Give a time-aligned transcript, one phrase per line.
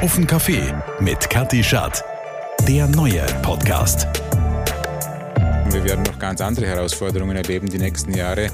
[0.00, 2.04] Auf den Kaffee mit Kathi Schad.
[2.68, 4.06] Der neue Podcast.
[5.70, 8.48] Wir werden noch ganz andere Herausforderungen erleben die nächsten Jahre,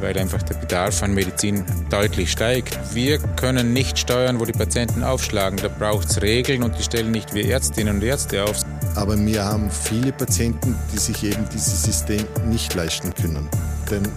[0.00, 2.78] weil einfach der Bedarf an Medizin deutlich steigt.
[2.94, 5.58] Wir können nicht steuern, wo die Patienten aufschlagen.
[5.62, 8.56] Da braucht es Regeln und die stellen nicht wir Ärztinnen und Ärzte auf.
[8.94, 13.48] Aber wir haben viele Patienten, die sich eben dieses System nicht leisten können.
[13.90, 14.08] Denn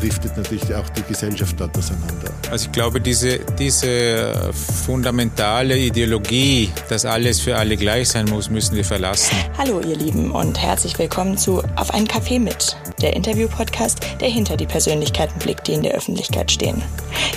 [0.00, 2.32] driftet natürlich auch die Gesellschaft dort auseinander.
[2.50, 8.76] Also ich glaube, diese, diese fundamentale Ideologie, dass alles für alle gleich sein muss, müssen
[8.76, 9.36] wir verlassen.
[9.58, 14.56] Hallo ihr Lieben und herzlich willkommen zu Auf einen Kaffee mit, der Interview-Podcast, der hinter
[14.56, 16.82] die Persönlichkeiten blickt, die in der Öffentlichkeit stehen.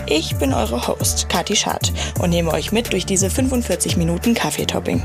[0.07, 5.03] Ich bin eure Host, Kati Schad, und nehme euch mit durch diese 45 Minuten Kaffeetopping.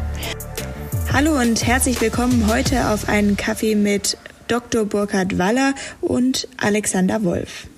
[1.13, 4.85] Hallo und herzlich willkommen heute auf einen Kaffee mit Dr.
[4.87, 7.69] Burkhard Waller und Alexander Wolf.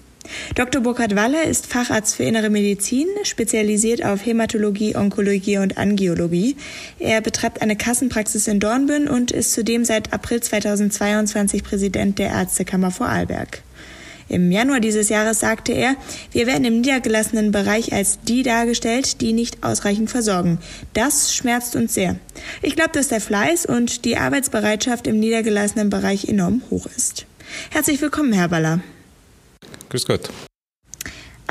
[0.54, 0.80] Dr.
[0.80, 6.56] Burkhard Waller ist Facharzt für Innere Medizin, spezialisiert auf Hämatologie, Onkologie und Angiologie.
[6.98, 12.90] Er betreibt eine Kassenpraxis in Dornbirn und ist zudem seit April 2022 Präsident der Ärztekammer
[12.90, 13.62] Vorarlberg.
[14.30, 15.96] Im Januar dieses Jahres sagte er,
[16.30, 20.58] wir werden im niedergelassenen Bereich als die dargestellt, die nicht ausreichend versorgen.
[20.94, 22.14] Das schmerzt uns sehr.
[22.62, 27.26] Ich glaube, dass der Fleiß und die Arbeitsbereitschaft im niedergelassenen Bereich enorm hoch ist.
[27.70, 28.80] Herzlich willkommen, Herr Baller.
[29.88, 30.30] Grüß Gott.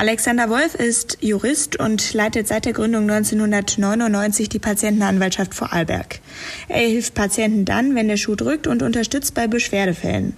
[0.00, 6.20] Alexander Wolf ist Jurist und leitet seit der Gründung 1999 die Patientenanwaltschaft Vorarlberg.
[6.68, 10.34] Er hilft Patienten dann, wenn der Schuh drückt und unterstützt bei Beschwerdefällen.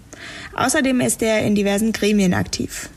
[0.57, 2.91] Außerdem ist er in diversen Gremien aktiv.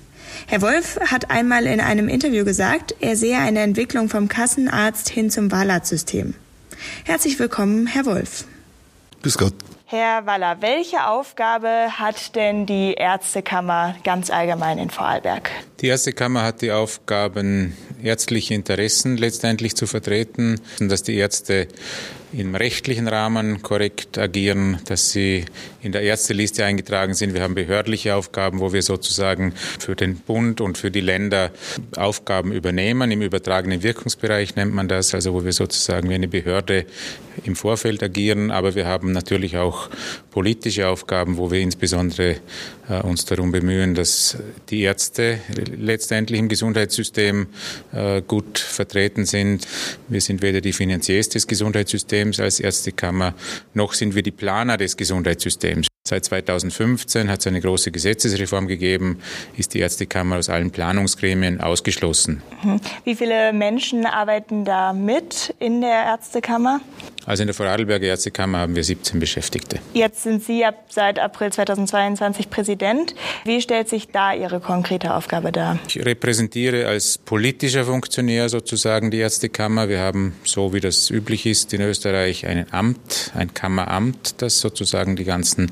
[0.48, 5.30] Herr Wolf hat einmal in einem Interview gesagt, er sehe eine Entwicklung vom Kassenarzt hin
[5.30, 6.34] zum Wahlarzsystem.
[7.04, 8.46] Herzlich willkommen, Herr Wolf.
[9.22, 9.54] Grüß Gott.
[9.88, 11.68] Herr Waller, welche Aufgabe
[12.00, 15.52] hat denn die Ärztekammer ganz allgemein in Vorarlberg?
[15.80, 21.68] Die Ärztekammer hat die Aufgaben, ärztliche Interessen letztendlich zu vertreten, dass die Ärzte
[22.38, 25.46] im rechtlichen Rahmen korrekt agieren, dass sie
[25.82, 27.34] in der Ärzteliste eingetragen sind.
[27.34, 31.52] Wir haben behördliche Aufgaben, wo wir sozusagen für den Bund und für die Länder
[31.96, 33.12] Aufgaben übernehmen.
[33.12, 36.86] Im übertragenen Wirkungsbereich nennt man das, also wo wir sozusagen wie eine Behörde
[37.44, 38.52] im Vorfeld agieren.
[38.52, 39.90] Aber wir haben natürlich auch
[40.36, 42.36] politische Aufgaben, wo wir insbesondere
[42.90, 44.38] äh, uns darum bemühen, dass
[44.70, 45.40] die Ärzte
[45.78, 47.48] letztendlich im Gesundheitssystem
[47.94, 49.66] äh, gut vertreten sind.
[50.10, 53.34] Wir sind weder die Finanziers des Gesundheitssystems als Ärztekammer,
[53.74, 55.88] noch sind wir die Planer des Gesundheitssystems.
[56.08, 59.18] Seit 2015 hat es eine große Gesetzesreform gegeben,
[59.58, 62.44] ist die Ärztekammer aus allen Planungsgremien ausgeschlossen.
[62.62, 62.80] Mhm.
[63.06, 66.80] Wie viele Menschen arbeiten da mit in der Ärztekammer?
[67.26, 69.80] Also in der Vorarlberger Ärztekammer haben wir 17 Beschäftigte.
[69.94, 73.16] Jetzt sind Sie ab seit April 2022 Präsident.
[73.44, 75.80] Wie stellt sich da Ihre konkrete Aufgabe dar?
[75.88, 79.90] Ich repräsentiere als politischer Funktionär sozusagen die Ärztekammer.
[79.90, 85.16] Wir haben, so wie das üblich ist in Österreich, ein Amt, ein Kammeramt, das sozusagen
[85.16, 85.72] die ganzen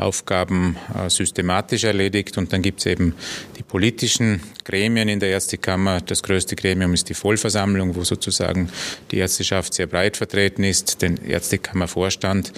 [0.00, 2.38] Aufgaben äh, systematisch erledigt.
[2.38, 3.14] Und dann gibt es eben
[3.58, 6.00] die politischen Gremien in der Ärztekammer.
[6.00, 8.70] Das größte Gremium ist die Vollversammlung, wo sozusagen
[9.10, 12.52] die Ärzteschaft sehr breit vertreten ist, den Ärztekammervorstand.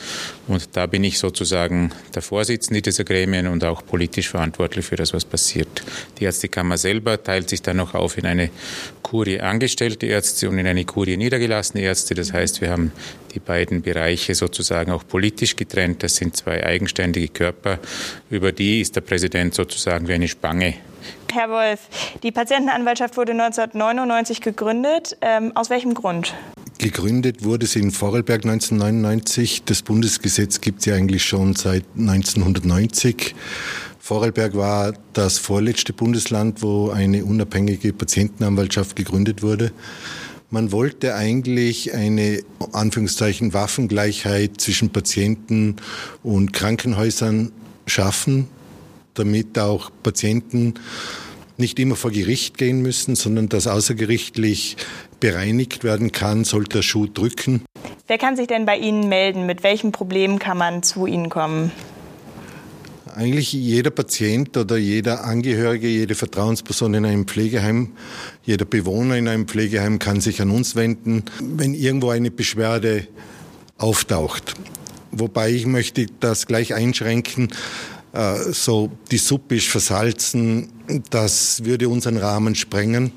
[0.49, 5.13] Und da bin ich sozusagen der Vorsitzende dieser Gremien und auch politisch verantwortlich für das,
[5.13, 5.83] was passiert.
[6.19, 8.51] Die Ärztekammer selber teilt sich dann noch auf in eine
[9.03, 12.15] Kurie angestellte Ärzte und in eine Kurie niedergelassene Ärzte.
[12.15, 12.93] Das heißt, wir haben
[13.35, 16.03] die beiden Bereiche sozusagen auch politisch getrennt.
[16.03, 17.79] Das sind zwei eigenständige Körper.
[18.31, 20.75] Über die ist der Präsident sozusagen wie eine Spange
[21.33, 21.89] Herr Wolf,
[22.23, 25.17] die Patientenanwaltschaft wurde 1999 gegründet.
[25.23, 26.35] Ähm, aus welchem Grund?
[26.79, 29.65] Gegründet wurde sie in Vorarlberg 1999.
[29.65, 33.35] Das Bundesgesetz gibt es ja eigentlich schon seit 1990.
[33.99, 39.73] Vorarlberg war das vorletzte Bundesland, wo eine unabhängige Patientenanwaltschaft gegründet wurde.
[40.53, 42.43] Man wollte eigentlich eine
[42.73, 45.77] Anführungszeichen Waffengleichheit zwischen Patienten
[46.23, 47.53] und Krankenhäusern
[47.87, 48.49] schaffen,
[49.15, 50.75] damit auch Patienten
[51.57, 54.77] nicht immer vor Gericht gehen müssen, sondern dass außergerichtlich
[55.21, 57.63] bereinigt werden kann, sollte der Schuh drücken.
[58.07, 59.47] Wer kann sich denn bei Ihnen melden?
[59.47, 61.73] Mit welchem Problem kann man zu Ihnen kommen?
[63.15, 67.93] Eigentlich jeder Patient oder jeder Angehörige, jede Vertrauensperson in einem Pflegeheim,
[68.45, 73.07] jeder Bewohner in einem Pflegeheim kann sich an uns wenden, wenn irgendwo eine Beschwerde
[73.79, 74.55] auftaucht.
[75.11, 77.49] Wobei ich möchte das gleich einschränken,
[78.13, 80.69] äh, so die Suppe ist versalzen,
[81.11, 83.13] das würde unseren Rahmen sprengen.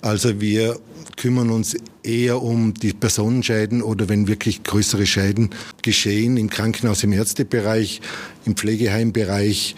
[0.00, 0.78] Also wir
[1.16, 5.50] kümmern uns eher um die Personenschäden oder wenn wirklich größere Schäden
[5.82, 8.00] geschehen im Krankenhaus, im Ärztebereich,
[8.48, 9.76] im Pflegeheimbereich,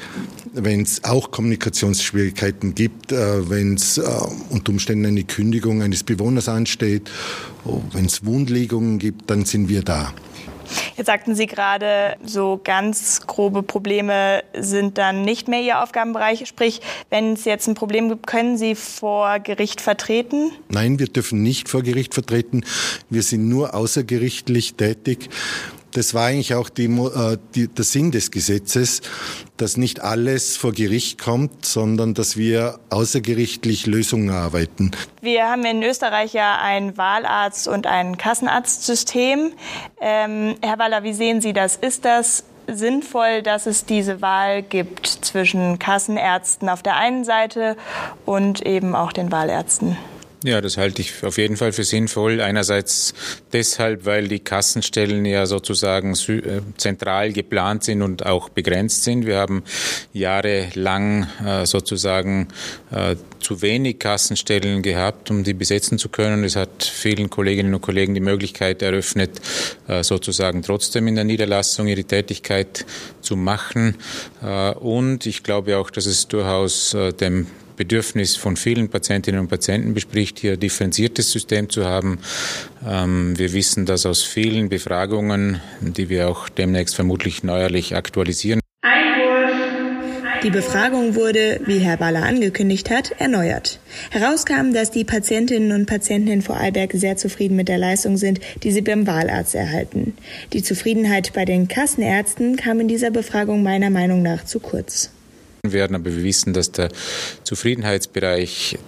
[0.52, 4.02] wenn es auch Kommunikationsschwierigkeiten gibt, äh, wenn es äh,
[4.50, 7.10] unter Umständen eine Kündigung eines Bewohners ansteht,
[7.64, 10.14] oh, wenn es Wundlegungen gibt, dann sind wir da.
[10.96, 16.46] Jetzt sagten Sie gerade, so ganz grobe Probleme sind dann nicht mehr Ihr Aufgabenbereich.
[16.46, 20.52] Sprich, wenn es jetzt ein Problem gibt, können Sie vor Gericht vertreten?
[20.68, 22.64] Nein, wir dürfen nicht vor Gericht vertreten.
[23.08, 25.28] Wir sind nur außergerichtlich tätig.
[25.92, 29.02] Das war eigentlich auch die, äh, die, der Sinn des Gesetzes,
[29.56, 34.92] dass nicht alles vor Gericht kommt, sondern dass wir außergerichtlich Lösungen erarbeiten.
[35.20, 39.52] Wir haben in Österreich ja ein Wahlarzt- und ein Kassenarztsystem.
[40.00, 41.76] Ähm, Herr Waller, wie sehen Sie das?
[41.76, 47.76] Ist das sinnvoll, dass es diese Wahl gibt zwischen Kassenärzten auf der einen Seite
[48.26, 49.96] und eben auch den Wahlärzten?
[50.42, 52.40] Ja, das halte ich auf jeden Fall für sinnvoll.
[52.40, 53.12] Einerseits
[53.52, 59.26] deshalb, weil die Kassenstellen ja sozusagen äh, zentral geplant sind und auch begrenzt sind.
[59.26, 59.62] Wir haben
[60.14, 62.48] jahrelang äh, sozusagen
[62.90, 66.42] äh, zu wenig Kassenstellen gehabt, um die besetzen zu können.
[66.44, 69.40] Es hat vielen Kolleginnen und Kollegen die Möglichkeit eröffnet,
[70.02, 72.84] sozusagen trotzdem in der Niederlassung ihre Tätigkeit
[73.22, 73.96] zu machen.
[74.78, 77.46] Und ich glaube auch, dass es durchaus dem
[77.80, 82.18] Bedürfnis von vielen Patientinnen und Patienten bespricht, hier ein differenziertes System zu haben.
[82.86, 88.60] Ähm, wir wissen das aus vielen Befragungen, die wir auch demnächst vermutlich neuerlich aktualisieren.
[90.42, 93.80] Die Befragung wurde, wie Herr Baller angekündigt hat, erneuert.
[94.10, 98.72] Herauskam, dass die Patientinnen und Patienten in Vorarlberg sehr zufrieden mit der Leistung sind, die
[98.72, 100.12] sie beim Wahlarzt erhalten.
[100.52, 105.12] Die Zufriedenheit bei den Kassenärzten kam in dieser Befragung meiner Meinung nach zu kurz
[105.66, 105.96] werden.
[105.96, 106.88] Aber wir wissen, dass der
[107.44, 108.78] Zufriedenheitsbereich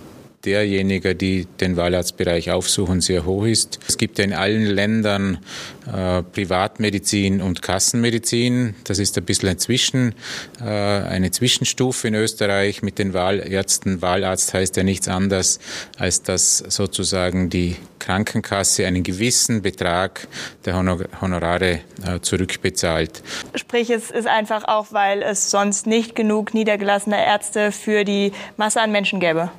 [0.44, 3.78] derjenigen, die den Wahlarztbereich aufsuchen, sehr hoch ist.
[3.88, 5.38] Es gibt ja in allen Ländern
[5.86, 8.74] äh, Privatmedizin und Kassenmedizin.
[8.84, 10.14] Das ist ein bisschen ein Zwischen,
[10.60, 14.02] äh, eine Zwischenstufe in Österreich mit den Wahlärzten.
[14.02, 15.60] Wahlarzt heißt ja nichts anderes,
[15.98, 20.26] als dass sozusagen die Krankenkasse einen gewissen Betrag
[20.64, 23.22] der Honor Honorare äh, zurückbezahlt.
[23.54, 28.80] Sprich, es ist einfach auch, weil es sonst nicht genug niedergelassene Ärzte für die Masse
[28.80, 29.50] an Menschen gäbe.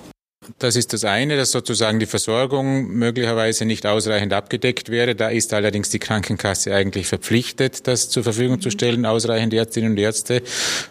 [0.60, 5.16] Das ist das eine, dass sozusagen die Versorgung möglicherweise nicht ausreichend abgedeckt wäre.
[5.16, 9.98] Da ist allerdings die Krankenkasse eigentlich verpflichtet, das zur Verfügung zu stellen, ausreichend Ärztinnen und
[9.98, 10.42] Ärzte.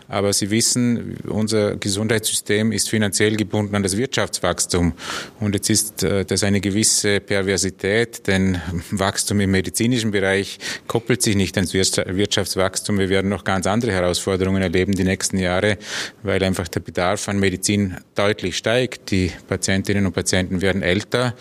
[0.08, 4.93] Aber Sie wissen, unser Gesundheitssystem ist finanziell gebunden an das Wirtschaftswachstum.
[5.40, 8.60] Und jetzt ist äh, das eine gewisse Perversität, denn
[8.90, 12.98] Wachstum im medizinischen Bereich koppelt sich nicht ans Wirtschaftswachstum.
[12.98, 15.78] Wir werden noch ganz andere Herausforderungen erleben die nächsten Jahre,
[16.22, 19.10] weil einfach der Bedarf an Medizin deutlich steigt.
[19.10, 21.35] Die Patientinnen und Patienten werden älter,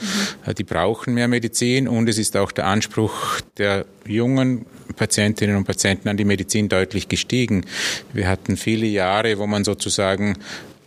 [0.45, 0.55] mhm.
[0.55, 4.65] die brauchen mehr Medizin und es ist auch der Anspruch der jungen
[4.95, 7.65] Patientinnen und Patienten an die Medizin deutlich gestiegen.
[8.13, 10.37] Wir hatten viele Jahre, wo man sozusagen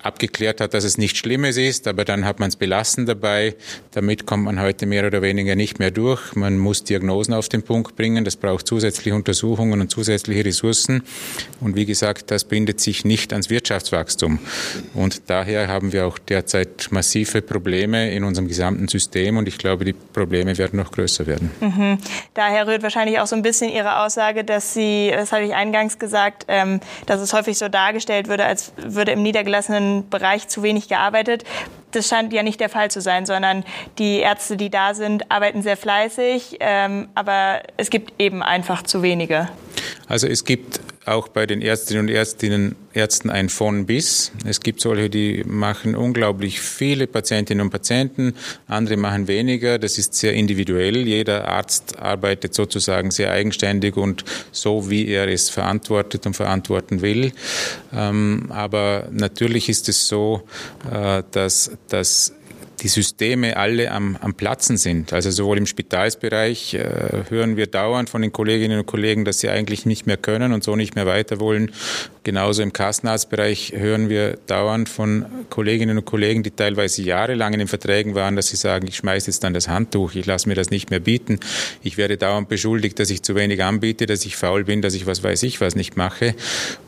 [0.04, 3.56] abgeklärt hat, dass es nichts Schlimmes ist, aber dann hat man es belassen dabei.
[3.92, 6.34] Damit kommt man heute mehr oder weniger nicht mehr durch.
[6.34, 8.24] Man muss Diagnosen auf den Punkt bringen.
[8.24, 11.02] Das braucht zusätzliche Untersuchungen und zusätzliche Ressourcen.
[11.60, 14.38] Und wie gesagt, das bindet sich nicht ans Wirtschaftswachstum.
[14.92, 19.38] Und daher haben wir auch derzeit massive Probleme in unserem gesamten System.
[19.38, 21.50] Und ich glaube, die Probleme werden noch größer werden.
[21.60, 21.98] Mhm.
[22.34, 25.98] Daher rührt wahrscheinlich auch so ein bisschen Ihre Aussage, dass Sie, das habe ich eingangs
[25.98, 30.88] gesagt, ähm, dass es häufig so dargestellt würde, als würde im niedergelassenen Bereich zu wenig
[30.88, 31.44] gearbeitet.
[31.92, 33.64] Das scheint ja nicht der Fall zu sein, sondern
[33.98, 39.02] die Ärzte, die da sind, arbeiten sehr fleißig, ähm, aber es gibt eben einfach zu
[39.02, 39.48] wenige.
[40.08, 44.32] Also es gibt auch bei den Ärztinnen und Ärztinnen, Ärzten ein von bis.
[44.46, 48.34] Es gibt solche, die machen unglaublich viele Patientinnen und Patienten,
[48.66, 49.78] andere machen weniger.
[49.78, 50.96] Das ist sehr individuell.
[51.06, 57.32] Jeder Arzt arbeitet sozusagen sehr eigenständig und so, wie er es verantwortet und verantworten will.
[57.92, 60.42] Ähm, aber natürlich ist es so,
[60.90, 62.32] äh, dass, dass
[62.80, 65.12] die Systeme alle am, am Platzen sind.
[65.12, 69.48] Also sowohl im Spitalsbereich äh, hören wir dauernd von den Kolleginnen und Kollegen, dass sie
[69.48, 71.72] eigentlich nicht mehr können und so nicht mehr weiter wollen.
[72.24, 77.68] Genauso im Kassenarztbereich hören wir dauernd von Kolleginnen und Kollegen, die teilweise jahrelang in den
[77.68, 80.70] Verträgen waren, dass sie sagen, ich schmeiße jetzt dann das Handtuch, ich lasse mir das
[80.70, 81.38] nicht mehr bieten.
[81.82, 85.04] Ich werde dauernd beschuldigt, dass ich zu wenig anbiete, dass ich faul bin, dass ich
[85.04, 86.34] was weiß ich was nicht mache.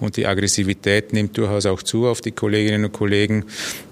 [0.00, 3.44] Und die Aggressivität nimmt durchaus auch zu auf die Kolleginnen und Kollegen.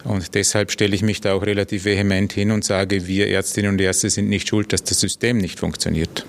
[0.05, 3.81] Und deshalb stelle ich mich da auch relativ vehement hin und sage, wir Ärztinnen und
[3.83, 6.25] Ärzte sind nicht schuld, dass das System nicht funktioniert.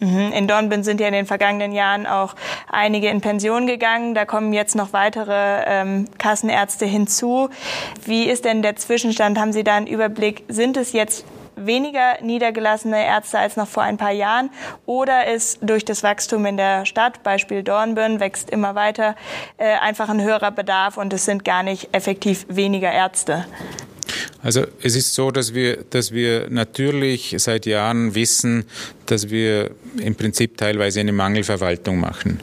[0.00, 0.32] Mhm.
[0.32, 2.34] In Dornbirn sind ja in den vergangenen Jahren auch
[2.70, 4.14] einige in Pension gegangen.
[4.14, 7.48] Da kommen jetzt noch weitere ähm, Kassenärzte hinzu.
[8.04, 9.38] Wie ist denn der Zwischenstand?
[9.38, 10.44] Haben Sie da einen Überblick?
[10.48, 11.24] Sind es jetzt
[11.56, 14.50] weniger niedergelassene Ärzte als noch vor ein paar Jahren
[14.86, 19.16] oder ist durch das Wachstum in der Stadt, Beispiel Dornbirn, wächst immer weiter,
[19.56, 23.44] äh, einfach ein höherer Bedarf und es sind gar nicht effektiv weniger Ärzte?
[24.42, 28.66] Also es ist so, dass wir, dass wir natürlich seit Jahren wissen,
[29.06, 32.40] dass wir im Prinzip teilweise eine Mangelverwaltung machen.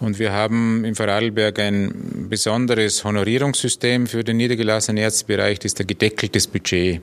[0.00, 5.86] Und wir haben im Vorarlberg ein besonderes Honorierungssystem für den niedergelassenen Ärztebereich, das ist der
[5.86, 7.00] gedeckeltes Budget.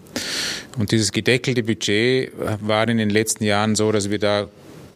[0.77, 4.47] Und dieses gedeckelte Budget war in den letzten Jahren so, dass wir da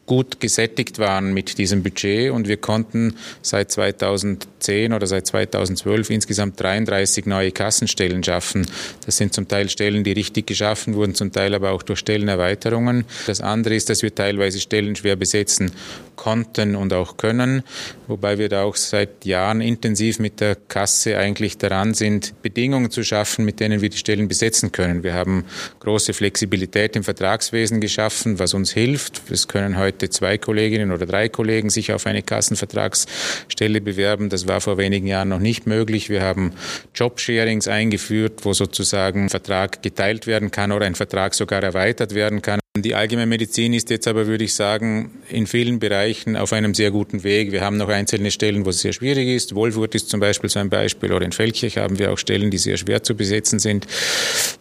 [0.10, 3.14] gut gesättigt waren mit diesem Budget und wir konnten
[3.44, 8.66] seit 2010 oder seit 2012 insgesamt 33 neue Kassenstellen schaffen.
[9.06, 13.06] Das sind zum Teil Stellen, die richtig geschaffen wurden, zum Teil aber auch durch Stellenerweiterungen.
[13.28, 15.72] Das andere ist, dass wir teilweise Stellen schwer besetzen
[16.20, 17.64] konnten und auch können,
[18.08, 23.06] wobei wir da auch seit Jahren intensiv mit der Kasse eigentlich daran sind, Bedingungen zu
[23.06, 25.02] schaffen, mit denen wir die Stellen besetzen können.
[25.02, 25.46] Wir haben
[25.80, 29.22] große Flexibilität im Vertragswesen geschaffen, was uns hilft.
[29.32, 34.28] Es können heute zwei Kolleginnen oder drei Kollegen sich auf eine Kassenvertragsstelle bewerben.
[34.28, 36.10] Das war vor wenigen Jahren noch nicht möglich.
[36.10, 36.52] Wir haben
[36.94, 42.42] Jobsharings eingeführt, wo sozusagen ein Vertrag geteilt werden kann oder ein Vertrag sogar erweitert werden
[42.42, 42.59] kann.
[42.78, 47.24] Die Allgemeinmedizin ist jetzt aber, würde ich sagen, in vielen Bereichen auf einem sehr guten
[47.24, 47.52] Weg.
[47.52, 49.56] Wir haben noch einzelne Stellen, wo es sehr schwierig ist.
[49.56, 52.60] Wolfurt ist zum Beispiel so ein Beispiel oder in Feldkirch haben wir auch Stellen, die
[52.60, 53.88] sehr schwer zu besetzen sind.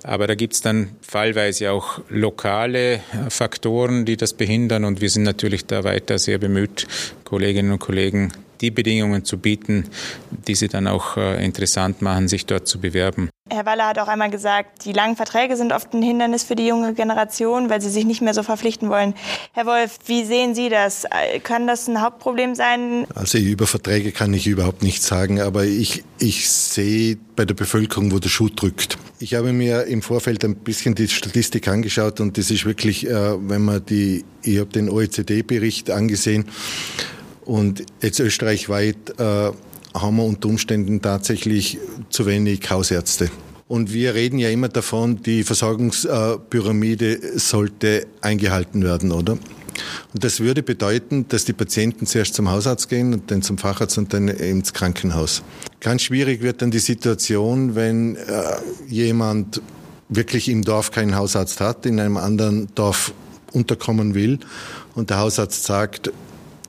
[0.05, 5.25] Aber da gibt es dann fallweise auch lokale Faktoren, die das behindern und wir sind
[5.25, 6.87] natürlich da weiter sehr bemüht,
[7.25, 9.85] Kolleginnen und Kollegen die Bedingungen zu bieten,
[10.47, 13.31] die sie dann auch äh, interessant machen, sich dort zu bewerben.
[13.50, 16.67] Herr Waller hat auch einmal gesagt, die langen Verträge sind oft ein Hindernis für die
[16.67, 19.15] junge Generation, weil sie sich nicht mehr so verpflichten wollen.
[19.53, 21.07] Herr Wolf, wie sehen Sie das?
[21.45, 23.07] Kann das ein Hauptproblem sein?
[23.15, 28.12] Also über Verträge kann ich überhaupt nichts sagen, aber ich, ich sehe bei der Bevölkerung,
[28.12, 28.99] wo der Schuh drückt.
[29.19, 33.49] Ich habe mir im Vorfeld ein bisschen die Statistik angeschaut und das ist wirklich, äh,
[33.49, 36.45] wenn man die, ich habe den OECD-Bericht angesehen
[37.49, 39.50] und jetzt österreichweit äh,
[39.95, 41.78] haben wir unter Umständen tatsächlich
[42.11, 43.31] zu wenig Hausärzte.
[43.69, 49.33] Und wir reden ja immer davon, die Versorgungspyramide sollte eingehalten werden, oder?
[50.12, 53.97] Und das würde bedeuten, dass die Patienten zuerst zum Hausarzt gehen und dann zum Facharzt
[53.97, 55.43] und dann ins Krankenhaus.
[55.81, 58.57] Ganz schwierig wird dann die Situation, wenn äh,
[58.88, 59.62] jemand
[60.11, 63.14] wirklich im Dorf keinen Hausarzt hat, in einem anderen Dorf
[63.52, 64.38] unterkommen will
[64.95, 66.11] und der Hausarzt sagt,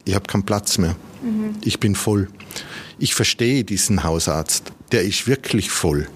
[0.09, 1.55] ich habe keinen Platz mehr, mhm.
[1.63, 2.27] ich bin voll
[2.99, 6.07] ich verstehe diesen Hausarzt, der ist wirklich voll.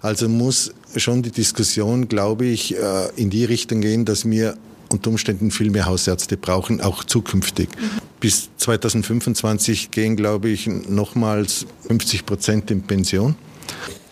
[0.00, 4.56] Also muss schon die Diskussion, glaube ich, äh, in die Richtung gehen, dass wir
[4.88, 7.68] unter Umständen viel mehr Hausärzte brauchen, auch zukünftig.
[7.68, 8.00] Mhm.
[8.20, 13.34] Bis 2025 gehen, glaube ich, nochmals 50 Prozent in Pension.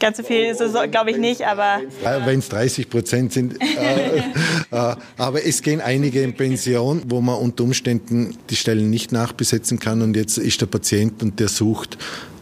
[0.00, 1.80] Ganz so viel ist es, glaube ich, nicht, aber.
[2.24, 3.60] Wenn es 30 Prozent sind.
[3.60, 4.18] Äh,
[4.70, 9.78] äh, aber es gehen einige in Pension, wo man unter Umständen die Stellen nicht nachbesetzen
[9.78, 10.02] kann.
[10.02, 11.98] Und jetzt ist der Patient und der sucht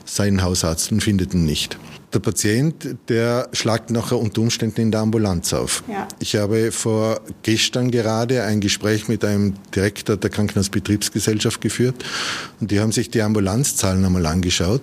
[0.06, 1.78] seinen Hausarzt und findet ihn nicht.
[2.12, 5.84] Der Patient, der schlagt nachher unter Umständen in der Ambulanz auf.
[5.88, 6.08] Ja.
[6.18, 12.04] Ich habe vor gestern gerade ein Gespräch mit einem Direktor der Krankenhausbetriebsgesellschaft geführt
[12.60, 14.82] und die haben sich die Ambulanzzahlen einmal angeschaut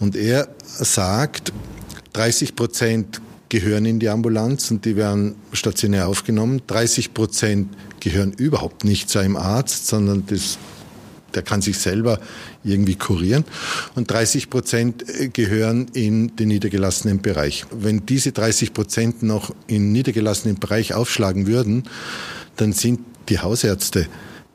[0.00, 1.52] und er sagt,
[2.12, 6.62] 30 Prozent gehören in die Ambulanz und die werden stationär aufgenommen.
[6.66, 7.68] 30 Prozent
[8.00, 10.58] gehören überhaupt nicht zu einem Arzt, sondern das,
[11.34, 12.20] der kann sich selber
[12.62, 13.44] irgendwie kurieren.
[13.94, 17.64] Und 30 Prozent gehören in den niedergelassenen Bereich.
[17.70, 21.84] Wenn diese 30 Prozent noch in niedergelassenen Bereich aufschlagen würden,
[22.56, 24.06] dann sind die Hausärzte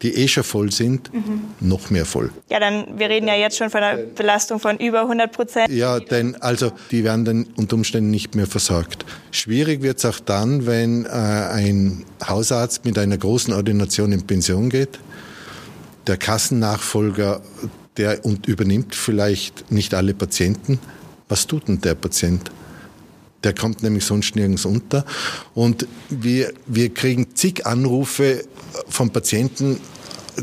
[0.04, 1.42] die eh schon voll sind, mhm.
[1.62, 2.30] noch mehr voll.
[2.50, 5.70] Ja, dann, wir reden ja jetzt schon von einer Belastung von über 100 Prozent.
[5.72, 9.06] Ja, denn, also, die werden dann unter Umständen nicht mehr versorgt.
[9.32, 14.70] Schwierig wird es auch dann, wenn äh, ein Hausarzt mit einer großen Ordination in Pension
[14.70, 15.00] geht.
[16.06, 17.42] Der Kassennachfolger,
[17.96, 20.80] der und übernimmt vielleicht nicht alle Patienten.
[21.30, 22.52] Was tut denn der Patient?
[23.46, 25.06] Der kommt nämlich sonst nirgends unter.
[25.54, 28.44] Und wir, wir kriegen zig Anrufe
[28.88, 29.80] von Patienten,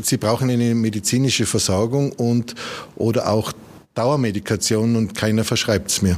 [0.03, 2.55] sie brauchen eine medizinische Versorgung und,
[2.95, 3.53] oder auch
[3.93, 6.17] Dauermedikation und keiner verschreibt es mir.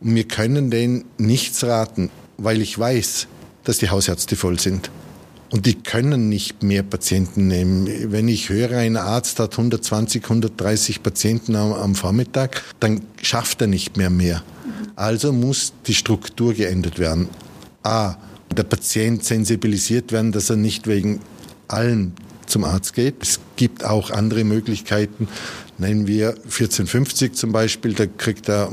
[0.00, 3.26] Und wir können denen nichts raten, weil ich weiß,
[3.64, 4.90] dass die Hausärzte voll sind.
[5.50, 7.88] Und die können nicht mehr Patienten nehmen.
[8.12, 13.66] Wenn ich höre, ein Arzt hat 120, 130 Patienten am, am Vormittag, dann schafft er
[13.66, 14.42] nicht mehr mehr.
[14.94, 17.28] Also muss die Struktur geändert werden.
[17.82, 18.16] A,
[18.54, 21.20] der Patient sensibilisiert werden, dass er nicht wegen
[21.66, 22.12] allen
[22.50, 23.22] zum Arzt geht.
[23.22, 25.28] Es gibt auch andere Möglichkeiten.
[25.78, 28.72] Nennen wir 1450 zum Beispiel, da kriegt er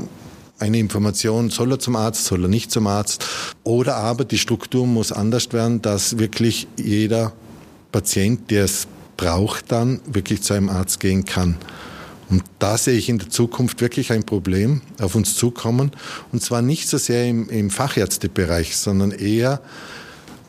[0.58, 3.24] eine Information, soll er zum Arzt, soll er nicht zum Arzt.
[3.62, 7.32] Oder aber die Struktur muss anders werden, dass wirklich jeder
[7.92, 11.56] Patient, der es braucht, dann wirklich zu einem Arzt gehen kann.
[12.28, 15.92] Und da sehe ich in der Zukunft wirklich ein Problem auf uns zukommen.
[16.32, 19.60] Und zwar nicht so sehr im, im Fachärztebereich, sondern eher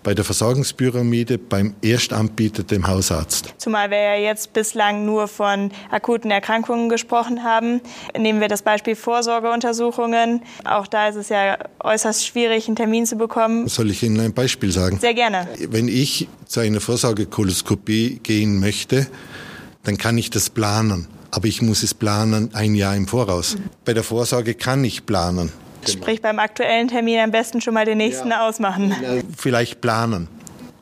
[0.08, 3.54] bei der Versorgungspyramide beim Erstanbieter, dem Hausarzt.
[3.58, 7.82] Zumal wir ja jetzt bislang nur von akuten Erkrankungen gesprochen haben.
[8.18, 10.44] Nehmen wir das Beispiel Vorsorgeuntersuchungen.
[10.64, 13.68] Auch da ist es ja äußerst schwierig, einen Termin zu bekommen.
[13.68, 14.98] Soll ich Ihnen ein Beispiel sagen?
[14.98, 15.46] Sehr gerne.
[15.68, 19.08] Wenn ich zu einer Vorsorgekoloskopie gehen möchte,
[19.84, 21.10] dann kann ich das planen.
[21.32, 23.58] Aber ich muss es planen ein Jahr im Voraus.
[23.58, 23.64] Mhm.
[23.84, 25.52] Bei der Vorsorge kann ich planen.
[25.88, 28.48] Sprich beim aktuellen Termin am besten schon mal den nächsten ja.
[28.48, 28.96] ausmachen.
[29.38, 30.28] Vielleicht planen.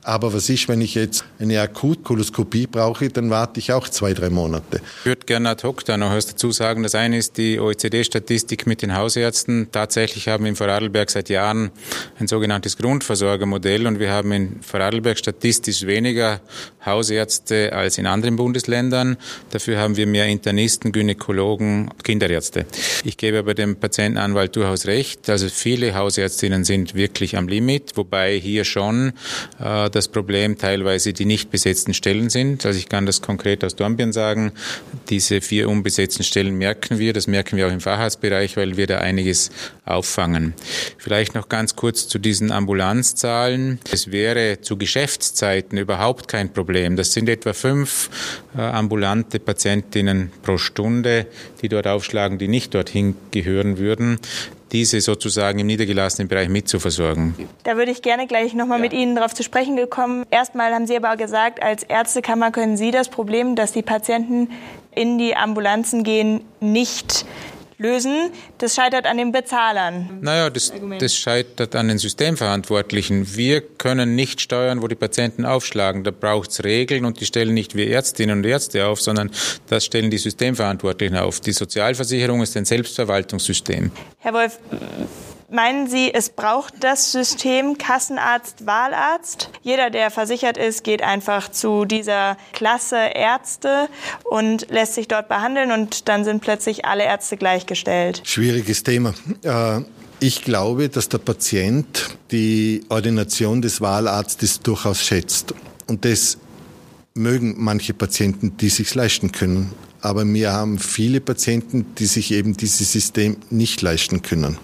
[0.05, 4.29] Aber was ist, wenn ich jetzt eine Akutkoloskopie brauche, dann warte ich auch zwei, drei
[4.29, 4.79] Monate.
[4.99, 6.83] Ich würde gerne ad hoc da noch was dazu sagen.
[6.83, 9.69] Das eine ist die OECD-Statistik mit den Hausärzten.
[9.71, 11.71] Tatsächlich haben wir in Vorarlberg seit Jahren
[12.19, 16.39] ein sogenanntes Grundversorgermodell und wir haben in Vorarlberg statistisch weniger
[16.85, 19.17] Hausärzte als in anderen Bundesländern.
[19.49, 22.65] Dafür haben wir mehr Internisten, Gynäkologen, Kinderärzte.
[23.03, 25.29] Ich gebe aber dem Patientenanwalt durchaus recht.
[25.29, 29.13] Also viele Hausärztinnen sind wirklich am Limit, wobei hier schon
[29.59, 32.65] äh, das Problem teilweise die nicht besetzten Stellen sind.
[32.65, 34.51] Also ich kann das konkret aus Dornbirn sagen.
[35.09, 37.13] Diese vier unbesetzten Stellen merken wir.
[37.13, 39.49] Das merken wir auch im Facharztbereich, weil wir da einiges
[39.85, 40.53] auffangen.
[40.97, 43.79] Vielleicht noch ganz kurz zu diesen Ambulanzzahlen.
[43.91, 46.74] Es wäre zu Geschäftszeiten überhaupt kein Problem.
[46.95, 48.09] Das sind etwa fünf
[48.57, 51.27] äh, ambulante Patientinnen pro Stunde,
[51.61, 54.19] die dort aufschlagen, die nicht dorthin gehören würden
[54.71, 57.35] diese sozusagen im niedergelassenen Bereich mitzuversorgen.
[57.63, 58.83] Da würde ich gerne gleich nochmal ja.
[58.83, 60.25] mit Ihnen darauf zu sprechen gekommen.
[60.31, 64.49] Erstmal haben Sie aber gesagt, als Ärztekammer können Sie das Problem, dass die Patienten
[64.93, 67.25] in die Ambulanzen gehen, nicht
[67.77, 68.31] lösen.
[68.57, 70.19] Das scheitert an den Bezahlern.
[70.21, 73.35] Naja, das, das scheitert an den Systemverantwortlichen.
[73.35, 76.03] Wir können nicht steuern, wo die Patienten aufschlagen.
[76.03, 79.31] Da braucht es Regeln und die stellen nicht wir Ärztinnen und Ärzte auf, sondern
[79.67, 81.39] das stellen die Systemverantwortlichen auf.
[81.39, 83.91] Die Sozialversicherung ist ein Selbstverwaltungssystem.
[84.19, 84.59] Herr Wolf,
[85.49, 89.51] Meinen Sie, es braucht das System Kassenarzt, Wahlarzt?
[89.61, 93.87] Jeder, der versichert ist, geht einfach zu dieser Klasse Ärzte
[94.23, 98.23] und lässt sich dort behandeln und dann sind plötzlich alle Ärzte gleichgestellt.
[98.25, 99.13] Schwieriges Thema.
[99.43, 99.81] Äh,
[100.19, 105.53] ich glaube, dass der Patient die Ordination des Wahlarztes durchaus schätzt.
[105.87, 106.39] Und das
[107.13, 109.71] mögen manche Patienten, die sich leisten können.
[110.01, 114.57] Aber wir haben viele Patienten, die sich eben dieses System nicht leisten können.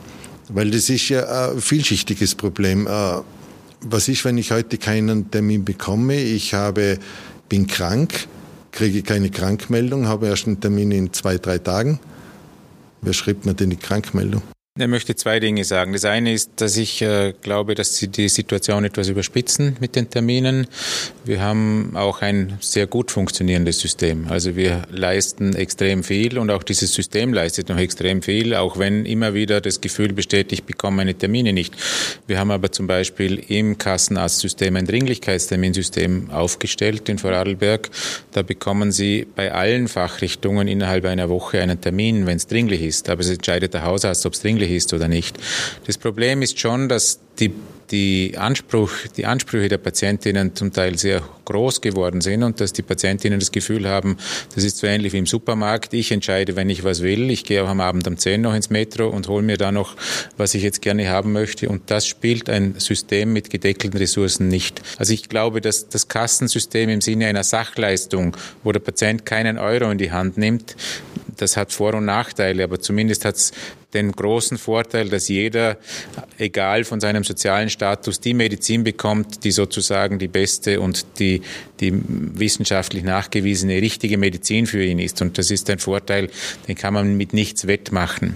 [0.53, 2.85] Weil das ist ja ein vielschichtiges Problem.
[2.85, 3.21] Äh,
[3.81, 6.19] was ist, wenn ich heute keinen Termin bekomme?
[6.19, 6.99] Ich habe,
[7.49, 8.27] bin krank,
[8.71, 11.99] kriege keine Krankmeldung, habe erst einen Termin in zwei, drei Tagen.
[13.01, 14.43] Wer schreibt mir denn die Krankmeldung?
[14.79, 15.91] Ich möchte zwei Dinge sagen.
[15.91, 20.09] Das eine ist, dass ich äh, glaube, dass Sie die Situation etwas überspitzen mit den
[20.09, 20.65] Terminen.
[21.25, 24.27] Wir haben auch ein sehr gut funktionierendes System.
[24.29, 29.05] Also wir leisten extrem viel und auch dieses System leistet noch extrem viel, auch wenn
[29.05, 31.75] immer wieder das Gefühl besteht, ich bekomme meine Termine nicht.
[32.25, 37.89] Wir haben aber zum Beispiel im Kassenarztsystem ein Dringlichkeitsterminsystem aufgestellt in Vorarlberg.
[38.31, 43.09] Da bekommen Sie bei allen Fachrichtungen innerhalb einer Woche einen Termin, wenn es dringlich ist.
[43.09, 45.37] Aber es entscheidet der Hausarzt, ob es dringlich möglich ist oder nicht.
[45.85, 47.51] Das Problem ist schon, dass die
[47.91, 52.81] die, Anspruch, die Ansprüche der Patientinnen zum Teil sehr groß geworden sind und dass die
[52.81, 54.17] Patientinnen das Gefühl haben,
[54.55, 55.93] das ist so ähnlich wie im Supermarkt.
[55.93, 57.29] Ich entscheide, wenn ich was will.
[57.29, 59.95] Ich gehe auch am Abend um 10 noch ins Metro und hole mir da noch,
[60.37, 61.67] was ich jetzt gerne haben möchte.
[61.67, 64.81] Und das spielt ein System mit gedeckelten Ressourcen nicht.
[64.97, 69.91] Also ich glaube, dass das Kassensystem im Sinne einer Sachleistung, wo der Patient keinen Euro
[69.91, 70.75] in die Hand nimmt,
[71.37, 73.51] das hat Vor- und Nachteile, aber zumindest hat es
[73.93, 75.77] den großen Vorteil, dass jeder,
[76.37, 81.41] egal von seinem sozialen Status, die Medizin bekommt, die sozusagen die beste und die,
[81.79, 85.21] die wissenschaftlich nachgewiesene richtige Medizin für ihn ist.
[85.21, 86.29] Und das ist ein Vorteil,
[86.67, 88.35] den kann man mit nichts wettmachen.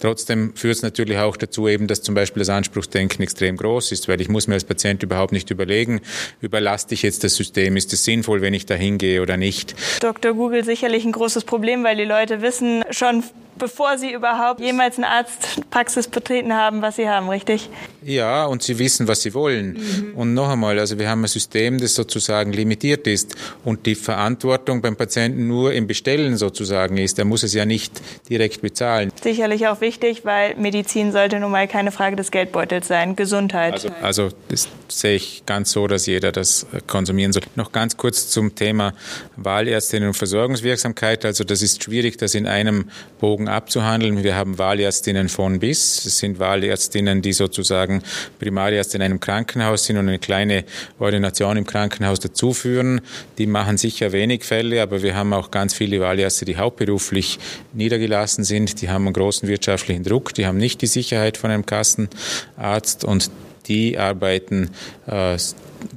[0.00, 4.08] Trotzdem führt es natürlich auch dazu eben, dass zum Beispiel das Anspruchsdenken extrem groß ist,
[4.08, 6.00] weil ich muss mir als Patient überhaupt nicht überlegen,
[6.40, 9.74] überlaste ich jetzt das System, ist es sinnvoll, wenn ich da hingehe oder nicht.
[10.00, 10.32] Dr.
[10.34, 13.22] Google sicherlich ein großes Problem, weil die Leute wissen schon
[13.58, 17.68] bevor Sie überhaupt jemals eine Arztpraxis betreten haben, was Sie haben, richtig?
[18.02, 19.74] Ja, und Sie wissen, was Sie wollen.
[19.74, 20.14] Mhm.
[20.14, 24.82] Und noch einmal, also wir haben ein System, das sozusagen limitiert ist und die Verantwortung
[24.82, 27.18] beim Patienten nur im Bestellen sozusagen ist.
[27.18, 29.12] Er muss es ja nicht direkt bezahlen.
[29.22, 33.16] Sicherlich auch wichtig, weil Medizin sollte nun mal keine Frage des Geldbeutels sein.
[33.16, 33.74] Gesundheit.
[33.74, 37.42] Also, also das sehe ich ganz so, dass jeder das konsumieren soll.
[37.56, 38.94] Noch ganz kurz zum Thema
[39.36, 41.24] Wahlärztinnen und Versorgungswirksamkeit.
[41.24, 44.22] Also das ist schwierig, das in einem Bogen Bogen abzuhandeln.
[44.22, 46.04] Wir haben Wahlärztinnen von bis.
[46.04, 48.02] Es sind Wahlärztinnen, die sozusagen
[48.38, 50.64] Primarärzte in einem Krankenhaus sind und eine kleine
[50.98, 53.00] Ordination im Krankenhaus dazuführen.
[53.38, 57.38] Die machen sicher wenig Fälle, aber wir haben auch ganz viele Wahlärzte, die hauptberuflich
[57.72, 58.80] niedergelassen sind.
[58.80, 60.34] Die haben einen großen wirtschaftlichen Druck.
[60.34, 63.30] Die haben nicht die Sicherheit von einem Kassenarzt und
[63.68, 64.70] die arbeiten
[65.06, 65.36] äh,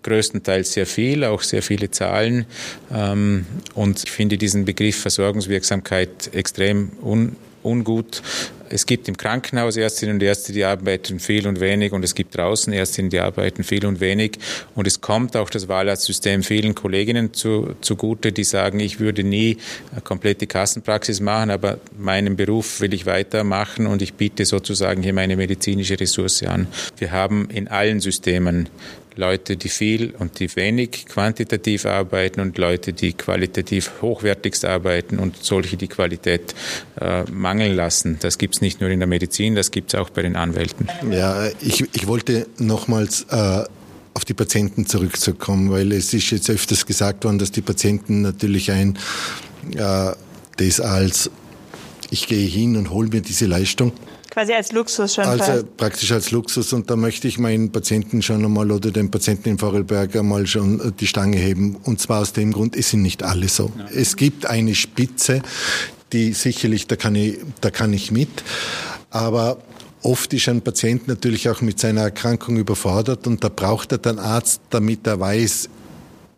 [0.04, 2.46] größtenteils sehr viel, auch sehr viele Zahlen.
[2.94, 8.22] Ähm, und ich finde diesen Begriff Versorgungswirksamkeit extrem un ungut.
[8.68, 12.36] Es gibt im Krankenhaus Ärztinnen und Ärzte, die arbeiten viel und wenig und es gibt
[12.36, 14.40] draußen Ärztinnen, die arbeiten viel und wenig.
[14.74, 19.58] Und es kommt auch das Wahlarztsystem vielen Kolleginnen zu, zugute, die sagen, ich würde nie
[19.92, 25.14] eine komplette Kassenpraxis machen, aber meinen Beruf will ich weitermachen und ich biete sozusagen hier
[25.14, 26.68] meine medizinische Ressource an.
[26.98, 28.70] Wir haben in allen Systemen
[29.16, 35.44] Leute, die viel und die wenig quantitativ arbeiten und Leute, die qualitativ hochwertigst arbeiten und
[35.44, 36.54] solche, die Qualität
[37.00, 38.18] äh, mangeln lassen.
[38.20, 40.88] Das gibt es nicht nur in der Medizin, das gibt es auch bei den Anwälten.
[41.12, 43.64] Ja, ich, ich wollte nochmals äh,
[44.14, 48.72] auf die Patienten zurückzukommen, weil es ist jetzt öfters gesagt worden, dass die Patienten natürlich
[48.72, 48.98] ein
[49.76, 50.12] äh,
[50.58, 51.30] das als
[52.10, 53.94] ich gehe hin und hole mir diese Leistung
[54.36, 55.24] quasi als Luxus schon.
[55.24, 55.78] Also fast.
[55.78, 59.58] praktisch als Luxus und da möchte ich meinen Patienten schon einmal oder den Patienten in
[59.58, 61.78] Vorarlberg einmal schon die Stange heben.
[61.84, 63.72] Und zwar aus dem Grund, es sind nicht alle so.
[63.78, 63.86] Ja.
[63.96, 65.42] Es gibt eine Spitze,
[66.12, 68.44] die sicherlich, da kann ich, da kann ich mit.
[69.10, 69.58] Aber
[70.04, 74.20] Oft ist ein Patient natürlich auch mit seiner Erkrankung überfordert und da braucht er dann
[74.20, 75.68] Arzt, damit er weiß,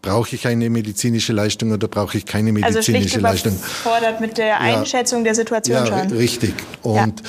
[0.01, 3.51] brauche ich eine medizinische Leistung oder brauche ich keine medizinische also Leistung.
[3.51, 6.17] Also fordert mit der Einschätzung ja, der Situation ja, schon.
[6.17, 6.53] Richtig.
[6.81, 7.25] Und ja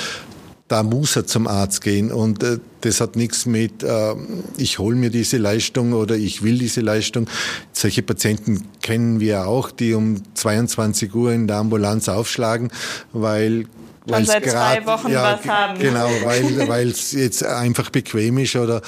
[0.69, 2.13] da muss er zum Arzt gehen.
[2.13, 4.15] Und äh, das hat nichts mit, äh,
[4.57, 7.29] ich hole mir diese Leistung oder ich will diese Leistung.
[7.73, 12.71] Solche Patienten kennen wir auch, die um 22 Uhr in der Ambulanz aufschlagen,
[13.13, 13.67] weil
[14.07, 15.79] weil seit grad, zwei Wochen ja, was haben.
[15.79, 16.09] Genau,
[16.67, 18.81] weil es jetzt einfach bequem ist oder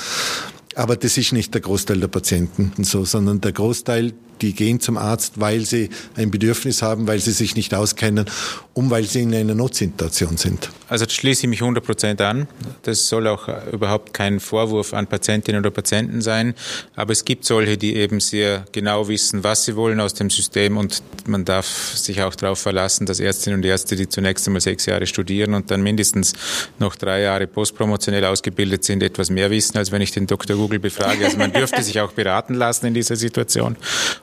[0.77, 4.97] aber das ist nicht der Großteil der Patienten so, sondern der Großteil die gehen zum
[4.97, 8.27] Arzt, weil sie ein Bedürfnis haben, weil sie sich nicht auskennen
[8.75, 10.71] und weil sie in einer Notsituation sind.
[10.89, 12.49] Also das schließe ich mich 100 Prozent an.
[12.83, 16.55] Das soll auch überhaupt kein Vorwurf an Patientinnen oder Patienten sein.
[16.97, 20.77] Aber es gibt solche, die eben sehr genau wissen, was sie wollen aus dem System
[20.77, 24.87] und man darf sich auch darauf verlassen, dass Ärztinnen und Ärzte, die zunächst einmal sechs
[24.87, 26.33] Jahre studieren und dann mindestens
[26.79, 30.57] noch drei Jahre postpromotionell ausgebildet sind, etwas mehr wissen, als wenn ich den Dr.
[30.57, 31.25] Google befrage.
[31.25, 33.77] Also man dürfte sich auch beraten lassen in dieser Situation.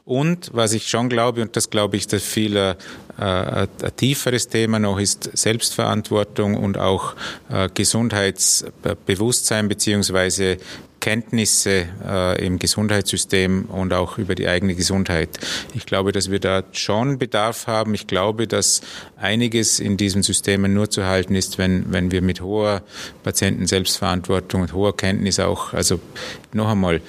[0.08, 2.76] Und was ich schon glaube, und das glaube ich, dass viel äh,
[3.18, 3.68] ein
[3.98, 7.14] tieferes Thema noch ist Selbstverantwortung und auch
[7.50, 10.60] äh, Gesundheitsbewusstsein beziehungsweise
[11.02, 15.30] Kenntnisse äh, im Gesundheitssystem und auch über die eigene Gesundheit.
[15.74, 17.94] Ich glaube, dass wir da schon Bedarf haben.
[17.94, 18.80] Ich glaube, dass
[19.18, 22.82] einiges in diesen Systemen nur zu halten ist, wenn, wenn wir mit hoher
[23.24, 26.00] Patienten-Selbstverantwortung und hoher Kenntnis auch, also
[26.54, 27.02] noch einmal,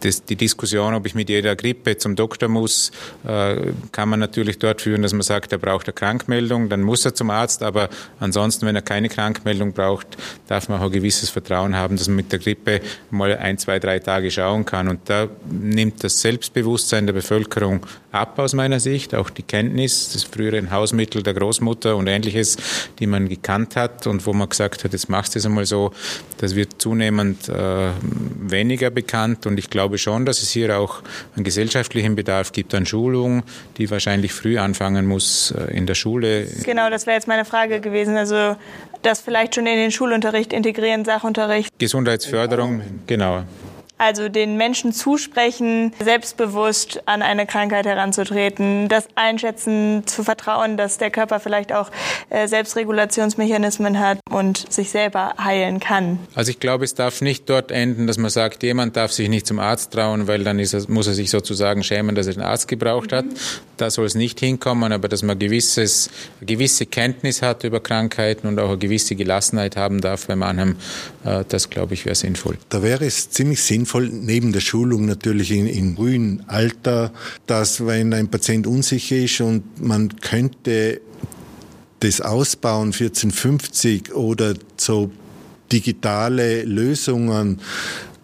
[0.00, 2.90] das, die Diskussion, ob ich mit jeder Grippe zum Doktor muss,
[3.26, 3.56] äh,
[3.92, 7.14] kann man natürlich dort führen, dass man sagt, er braucht eine Krankmeldung, dann muss er
[7.14, 10.06] zum Arzt, aber ansonsten, wenn er keine Krankmeldung braucht,
[10.48, 12.80] darf man auch ein gewisses Vertrauen haben, dass man mit der Grippe
[13.10, 14.88] mal ein, zwei, drei Tage schauen kann.
[14.88, 20.24] Und da nimmt das Selbstbewusstsein der Bevölkerung ab aus meiner Sicht, auch die Kenntnis des
[20.24, 22.56] früheren Hausmittel der Großmutter und ähnliches,
[22.98, 25.92] die man gekannt hat und wo man gesagt hat, jetzt machst du es einmal so,
[26.38, 27.90] das wird zunehmend äh,
[28.40, 31.02] weniger bekannt und ich glaube schon, dass es hier auch
[31.36, 33.42] einen gesellschaftlichen Bedarf gibt an Schulung,
[33.76, 36.46] die wahrscheinlich früh anfangen muss äh, in der Schule.
[36.64, 38.16] Genau, das wäre jetzt meine Frage gewesen.
[38.16, 38.56] Also
[39.02, 41.70] das vielleicht schon in den Schulunterricht integrieren, Sachunterricht.
[41.78, 43.44] Gesundheitsförderung, genau.
[44.00, 51.10] Also den Menschen zusprechen, selbstbewusst an eine Krankheit heranzutreten, das Einschätzen zu vertrauen, dass der
[51.10, 51.90] Körper vielleicht auch
[52.30, 56.18] äh, Selbstregulationsmechanismen hat und sich selber heilen kann.
[56.34, 59.46] Also ich glaube, es darf nicht dort enden, dass man sagt, jemand darf sich nicht
[59.46, 62.68] zum Arzt trauen, weil dann er, muss er sich sozusagen schämen, dass er den Arzt
[62.68, 63.16] gebraucht mhm.
[63.16, 63.24] hat.
[63.76, 66.08] Da soll es nicht hinkommen, aber dass man gewisses,
[66.40, 70.76] gewisse Kenntnis hat über Krankheiten und auch eine gewisse Gelassenheit haben darf beim Anhang,
[71.26, 72.56] äh, das glaube ich wäre sinnvoll.
[72.70, 77.12] Da wäre es ziemlich sinnvoll, sinnvoll, neben der Schulung natürlich in, in frühen Alter,
[77.46, 81.00] dass wenn ein Patient unsicher ist und man könnte
[82.00, 85.10] das ausbauen 1450 oder so
[85.70, 87.60] digitale Lösungen,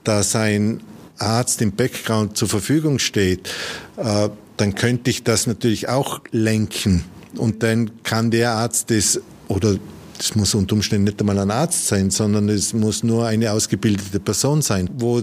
[0.04, 0.80] dass ein
[1.18, 3.48] Arzt im Background zur Verfügung steht,
[3.96, 7.04] äh, dann könnte ich das natürlich auch lenken.
[7.36, 9.76] Und dann kann der Arzt das oder
[10.16, 14.18] das muss unter Umständen nicht einmal ein Arzt sein, sondern es muss nur eine ausgebildete
[14.18, 15.20] Person sein, wo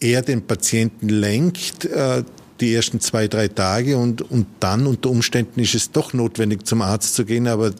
[0.00, 2.24] er den Patienten lenkt, äh,
[2.60, 6.82] die ersten zwei, drei Tage und, und dann unter Umständen ist es doch notwendig, zum
[6.82, 7.72] Arzt zu gehen, aber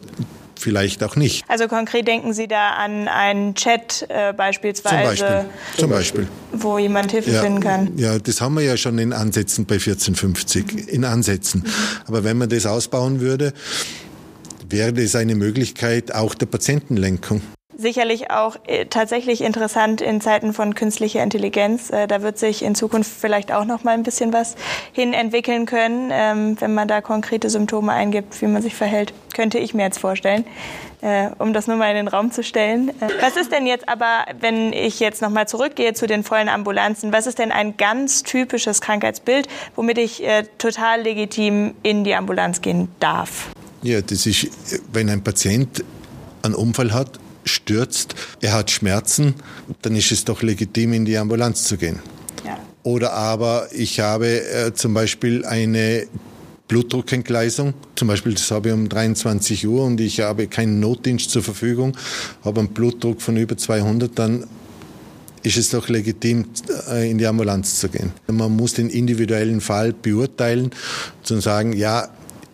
[0.59, 1.43] vielleicht auch nicht.
[1.47, 5.45] Also konkret denken Sie da an einen Chat äh, beispielsweise, Zum Beispiel.
[5.77, 6.27] Zum Beispiel.
[6.53, 7.97] wo jemand Hilfe Ja, finden kann.
[7.97, 11.65] ja, das haben wir ja schon in Ansätzen bei 1450, in Ansätzen.
[12.05, 13.53] Aber wenn man das ausbauen würde,
[14.69, 17.41] wäre das eine Möglichkeit auch der Patientenlenkung.
[17.81, 21.89] Sicherlich auch äh, tatsächlich interessant in Zeiten von künstlicher Intelligenz.
[21.89, 24.55] Äh, da wird sich in Zukunft vielleicht auch noch mal ein bisschen was
[24.91, 29.13] hin entwickeln können, ähm, wenn man da konkrete Symptome eingibt, wie man sich verhält.
[29.33, 30.45] Könnte ich mir jetzt vorstellen,
[31.01, 32.91] äh, um das nur mal in den Raum zu stellen.
[33.19, 37.11] Was ist denn jetzt aber, wenn ich jetzt noch mal zurückgehe zu den vollen Ambulanzen,
[37.11, 40.23] was ist denn ein ganz typisches Krankheitsbild, womit ich
[40.59, 43.49] total legitim in die Ambulanz gehen darf?
[43.81, 44.51] Ja, das ist,
[44.93, 45.83] wenn ein Patient
[46.43, 49.35] einen Unfall hat, stürzt, er hat Schmerzen,
[49.81, 51.99] dann ist es doch legitim, in die Ambulanz zu gehen.
[52.45, 52.59] Ja.
[52.83, 56.07] Oder aber ich habe äh, zum Beispiel eine
[56.67, 61.43] Blutdruckentgleisung, zum Beispiel das habe ich um 23 Uhr und ich habe keinen Notdienst zur
[61.43, 61.97] Verfügung,
[62.45, 64.45] habe einen Blutdruck von über 200, dann
[65.43, 66.45] ist es doch legitim,
[66.89, 68.11] äh, in die Ambulanz zu gehen.
[68.27, 70.71] Man muss den individuellen Fall beurteilen
[71.29, 72.09] und sagen, ja,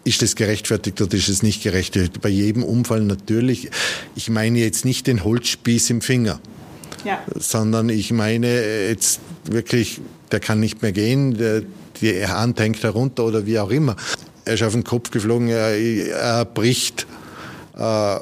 [0.08, 2.22] ist es gerechtfertigt oder ist es nicht gerechtfertigt?
[2.22, 3.70] Bei jedem Unfall natürlich.
[4.16, 6.40] Ich meine jetzt nicht den Holzspieß im Finger,
[7.04, 7.20] Ja.
[7.36, 10.00] sondern ich meine jetzt wirklich,
[10.32, 11.64] der kann nicht mehr gehen, der,
[12.02, 13.96] die Hand hängt herunter oder wie auch immer.
[14.46, 17.06] Er ist auf den Kopf geflogen, er, er bricht.
[17.78, 18.18] Äh,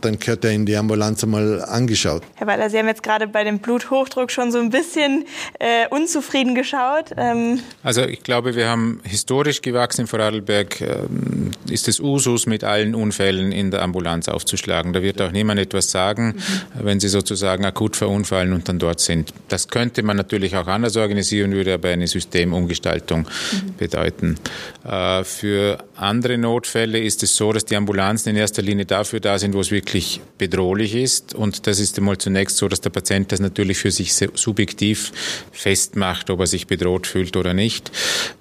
[0.00, 2.22] dann gehört er in die Ambulanz einmal angeschaut.
[2.36, 5.24] Herr Weiler, Sie haben jetzt gerade bei dem Bluthochdruck schon so ein bisschen
[5.58, 7.10] äh, unzufrieden geschaut.
[7.16, 12.64] Ähm, Also ich glaube, wir haben historisch gewachsen in Vorarlberg, ähm, ist es Usus, mit
[12.64, 14.92] allen Unfällen in der Ambulanz aufzuschlagen.
[14.92, 16.36] Da wird auch niemand etwas sagen,
[16.78, 19.32] wenn sie sozusagen akut verunfallen und dann dort sind.
[19.48, 23.26] Das könnte man natürlich auch anders organisieren, würde aber eine Systemumgestaltung
[23.78, 24.36] bedeuten.
[24.84, 29.38] Äh, Für andere Notfälle ist es so, dass die Ambulanzen in erster Linie dafür da
[29.38, 31.34] sind, wo es wirklich bedrohlich ist.
[31.34, 35.10] Und das ist einmal zunächst so, dass der Patient das natürlich für sich subjektiv
[35.50, 37.90] festmacht, ob er sich bedroht fühlt oder nicht.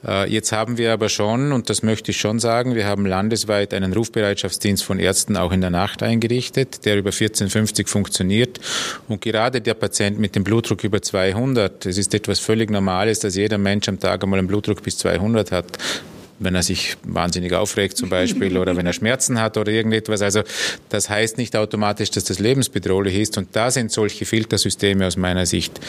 [0.06, 3.74] Äh, Jetzt haben wir aber schon, und das möchte ich schon sagen, wir haben landesweit
[3.74, 8.60] einen Rufbereitschaftsdienst von Ärzten auch in der Nacht eingerichtet, der über 1450 funktioniert.
[9.08, 13.36] Und gerade der Patient mit dem Blutdruck über 200, es ist etwas völlig Normales, dass
[13.36, 15.78] jeder Mensch am Tag einmal einen Blutdruck bis 200 hat
[16.41, 20.21] wenn er sich wahnsinnig aufregt zum Beispiel oder wenn er Schmerzen hat oder irgendetwas.
[20.21, 20.41] Also
[20.89, 23.38] das heißt nicht automatisch, dass das lebensbedrohlich ist.
[23.38, 25.80] Und da sind solche Filtersysteme aus meiner Sicht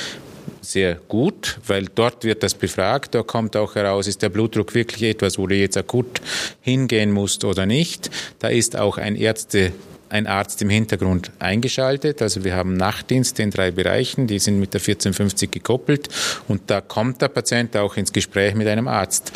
[0.60, 3.14] sehr gut, weil dort wird das befragt.
[3.14, 6.20] Da kommt auch heraus, ist der Blutdruck wirklich etwas, wo du jetzt akut
[6.60, 8.10] hingehen musst oder nicht.
[8.38, 9.72] Da ist auch ein Ärzte
[10.12, 12.20] ein Arzt im Hintergrund eingeschaltet.
[12.20, 16.10] Also wir haben Nachtdienste in drei Bereichen, die sind mit der 1450 gekoppelt
[16.48, 19.32] und da kommt der Patient auch ins Gespräch mit einem Arzt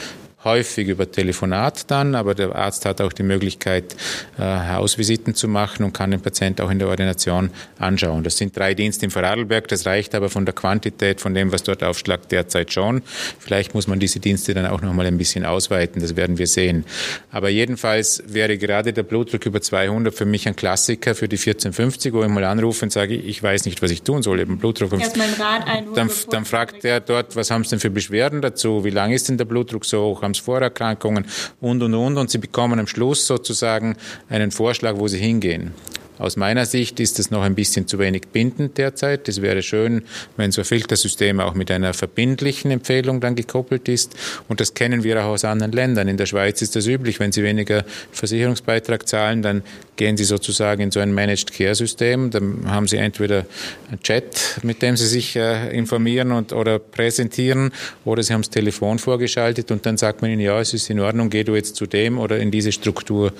[0.47, 3.97] häufig über Telefonat dann, aber der Arzt hat auch die Möglichkeit,
[4.39, 8.23] äh, Hausvisiten zu machen und kann den Patient auch in der Ordination anschauen.
[8.23, 11.65] Das sind drei Dienste im Vorarlberg, das reicht aber von der Quantität, von dem, was
[11.65, 13.03] dort aufschlagt, derzeit schon.
[13.39, 16.47] Vielleicht muss man diese Dienste dann auch noch mal ein bisschen ausweiten, das werden wir
[16.47, 16.85] sehen.
[17.31, 22.13] Aber jedenfalls wäre gerade der Blutdruck über 200 für mich ein Klassiker für die 1450,
[22.13, 24.93] wo ich mal anrufe und sage, ich weiß nicht, was ich tun soll, eben Blutdruck.
[24.93, 28.41] Erstmal einen Rat einholen, Dann, dann fragt er dort, was haben Sie denn für Beschwerden
[28.41, 28.85] dazu?
[28.85, 30.23] Wie lange ist denn der Blutdruck so hoch?
[30.23, 31.27] Haben Vorerkrankungen?
[31.61, 32.18] Und, und, und.
[32.18, 33.96] Und Sie bekommen am Schluss sozusagen
[34.29, 35.72] einen Vorschlag, wo Sie hingehen.
[36.18, 39.29] Aus meiner Sicht ist es noch ein bisschen zu wenig bindend derzeit.
[39.29, 40.03] Es wäre schön,
[40.37, 44.16] wenn so ein Filtersystem auch mit einer verbindlichen Empfehlung dann gekoppelt ist.
[44.49, 46.09] Und das kennen wir auch aus anderen Ländern.
[46.09, 47.20] In der Schweiz ist das üblich.
[47.20, 49.62] Wenn Sie weniger Versicherungsbeitrag zahlen, dann
[49.97, 52.31] gehen Sie sozusagen in so ein Managed Care System.
[52.31, 53.47] Dann haben Sie entweder
[53.89, 57.73] einen Chat, mit dem Sie sich äh, informieren und, oder präsentieren,
[58.05, 61.01] oder Sie haben das Telefon vorgeschaltet und dann sagt man Ihnen, ja, es ist in
[61.01, 63.33] Ordnung, geh du jetzt zu dem oder in diese Struktur.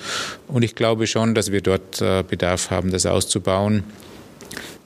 [0.47, 3.83] Und ich glaube schon, dass wir dort äh, Bedarf haben, das auszubauen.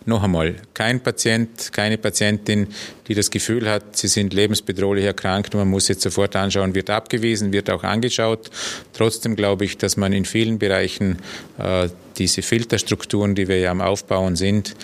[0.05, 2.67] Noch einmal, kein Patient, keine Patientin,
[3.07, 7.53] die das Gefühl hat, sie sind lebensbedrohlich erkrankt man muss jetzt sofort anschauen, wird abgewiesen,
[7.53, 8.49] wird auch angeschaut.
[8.93, 11.17] Trotzdem glaube ich, dass man in vielen Bereichen
[11.59, 14.75] äh, diese Filterstrukturen, die wir ja am Aufbauen sind,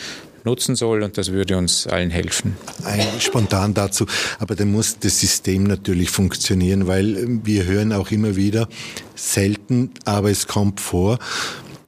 [0.43, 2.55] nutzen soll und das würde uns allen helfen.
[2.83, 4.05] Ein, spontan dazu,
[4.37, 8.69] aber dann muss das System natürlich funktionieren, weil wir hören auch immer wieder,
[9.15, 11.17] selten, aber es kommt vor,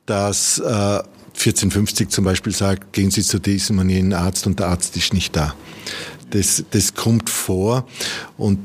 [0.06, 1.00] dass äh,
[1.40, 5.14] 1450 zum Beispiel sagt, gehen Sie zu diesem und jenen Arzt und der Arzt ist
[5.14, 5.56] nicht da.
[6.32, 7.88] Das, das kommt vor
[8.38, 8.60] und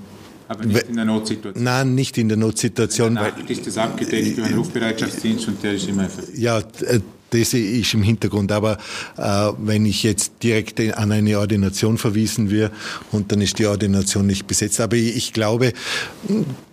[0.48, 1.64] Aber nicht in der Notsituation.
[1.64, 5.88] nein, nicht in der Notsituation, weil ist das abgedeckt durch einen Rufbereitschaftsdienst und der ist
[5.88, 8.52] immer ja, äh, das ist im Hintergrund.
[8.52, 8.78] Aber
[9.16, 12.72] äh, wenn ich jetzt direkt an eine Ordination verwiesen wird
[13.12, 14.80] und dann ist die Ordination nicht besetzt.
[14.80, 15.72] Aber ich, ich glaube,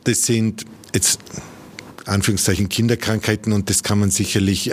[0.03, 1.19] das sind jetzt
[2.05, 4.71] Anführungszeichen Kinderkrankheiten und das kann man sicherlich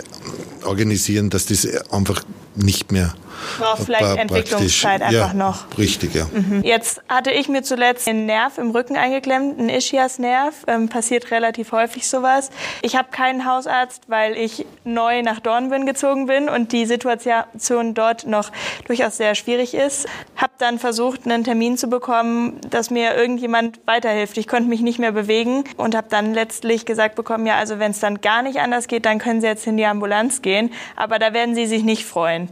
[0.63, 2.23] organisieren, dass das einfach
[2.55, 3.13] nicht mehr
[3.57, 5.65] Braucht vielleicht Entwicklungszeit einfach ja, noch.
[5.77, 6.27] Richtig, ja.
[6.31, 6.61] Mhm.
[6.63, 10.65] Jetzt hatte ich mir zuletzt einen Nerv im Rücken eingeklemmt, einen Ischias-Nerv.
[10.67, 12.49] Ähm, passiert relativ häufig sowas.
[12.81, 18.27] Ich habe keinen Hausarzt, weil ich neu nach Dornbirn gezogen bin und die Situation dort
[18.27, 18.51] noch
[18.85, 20.07] durchaus sehr schwierig ist.
[20.35, 24.37] Habe dann versucht, einen Termin zu bekommen, dass mir irgendjemand weiterhilft.
[24.37, 27.91] Ich konnte mich nicht mehr bewegen und habe dann letztlich gesagt bekommen, ja, also wenn
[27.91, 30.71] es dann gar nicht anders geht, dann können Sie jetzt in die Ambulanz gehen.
[30.95, 32.49] Aber da werden Sie sich nicht freuen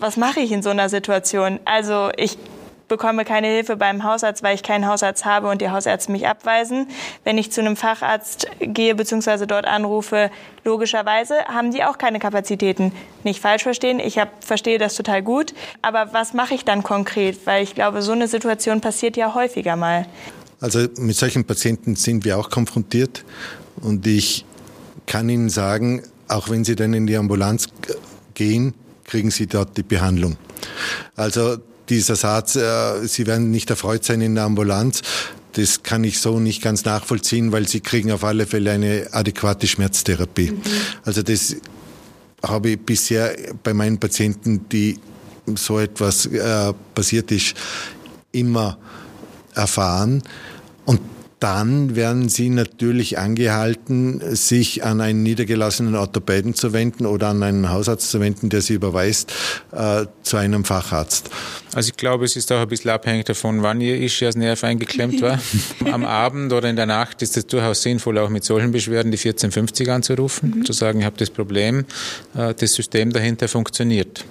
[0.00, 1.60] was mache ich in so einer Situation?
[1.64, 2.38] Also ich
[2.90, 6.88] bekomme keine Hilfe beim Hausarzt, weil ich keinen Hausarzt habe und die Hausärzte mich abweisen.
[7.24, 9.46] Wenn ich zu einem Facharzt gehe bzw.
[9.46, 10.30] dort anrufe,
[10.64, 12.92] logischerweise haben die auch keine Kapazitäten.
[13.24, 15.54] Nicht falsch verstehen, ich hab, verstehe das total gut.
[15.80, 17.46] Aber was mache ich dann konkret?
[17.46, 20.04] Weil ich glaube, so eine Situation passiert ja häufiger mal.
[20.60, 23.24] Also mit solchen Patienten sind wir auch konfrontiert
[23.80, 24.44] und ich
[25.06, 27.68] kann Ihnen sagen, auch wenn Sie dann in die Ambulanz
[28.34, 28.74] gehen,
[29.10, 30.36] kriegen sie dort die Behandlung.
[31.16, 31.58] Also
[31.90, 35.02] dieser Satz, äh, Sie werden nicht erfreut sein in der Ambulanz,
[35.52, 39.66] das kann ich so nicht ganz nachvollziehen, weil Sie kriegen auf alle Fälle eine adäquate
[39.66, 40.52] Schmerztherapie.
[40.52, 40.62] Mhm.
[41.04, 41.56] Also das
[42.42, 44.98] habe ich bisher bei meinen Patienten, die
[45.56, 47.54] so etwas äh, passiert ist,
[48.32, 48.78] immer
[49.54, 50.22] erfahren.
[50.84, 51.00] Und
[51.40, 57.70] dann werden Sie natürlich angehalten, sich an einen niedergelassenen Orthopäden zu wenden oder an einen
[57.70, 59.32] Hausarzt zu wenden, der Sie überweist
[59.72, 61.30] äh, zu einem Facharzt.
[61.72, 65.40] Also ich glaube, es ist auch ein bisschen abhängig davon, wann Ihr Ischiasnerv eingeklemmt war.
[65.90, 69.18] Am Abend oder in der Nacht ist es durchaus sinnvoll, auch mit solchen Beschwerden die
[69.18, 70.64] 1450 anzurufen, mhm.
[70.66, 71.86] zu sagen, ich habe das Problem,
[72.36, 74.24] äh, das System dahinter funktioniert,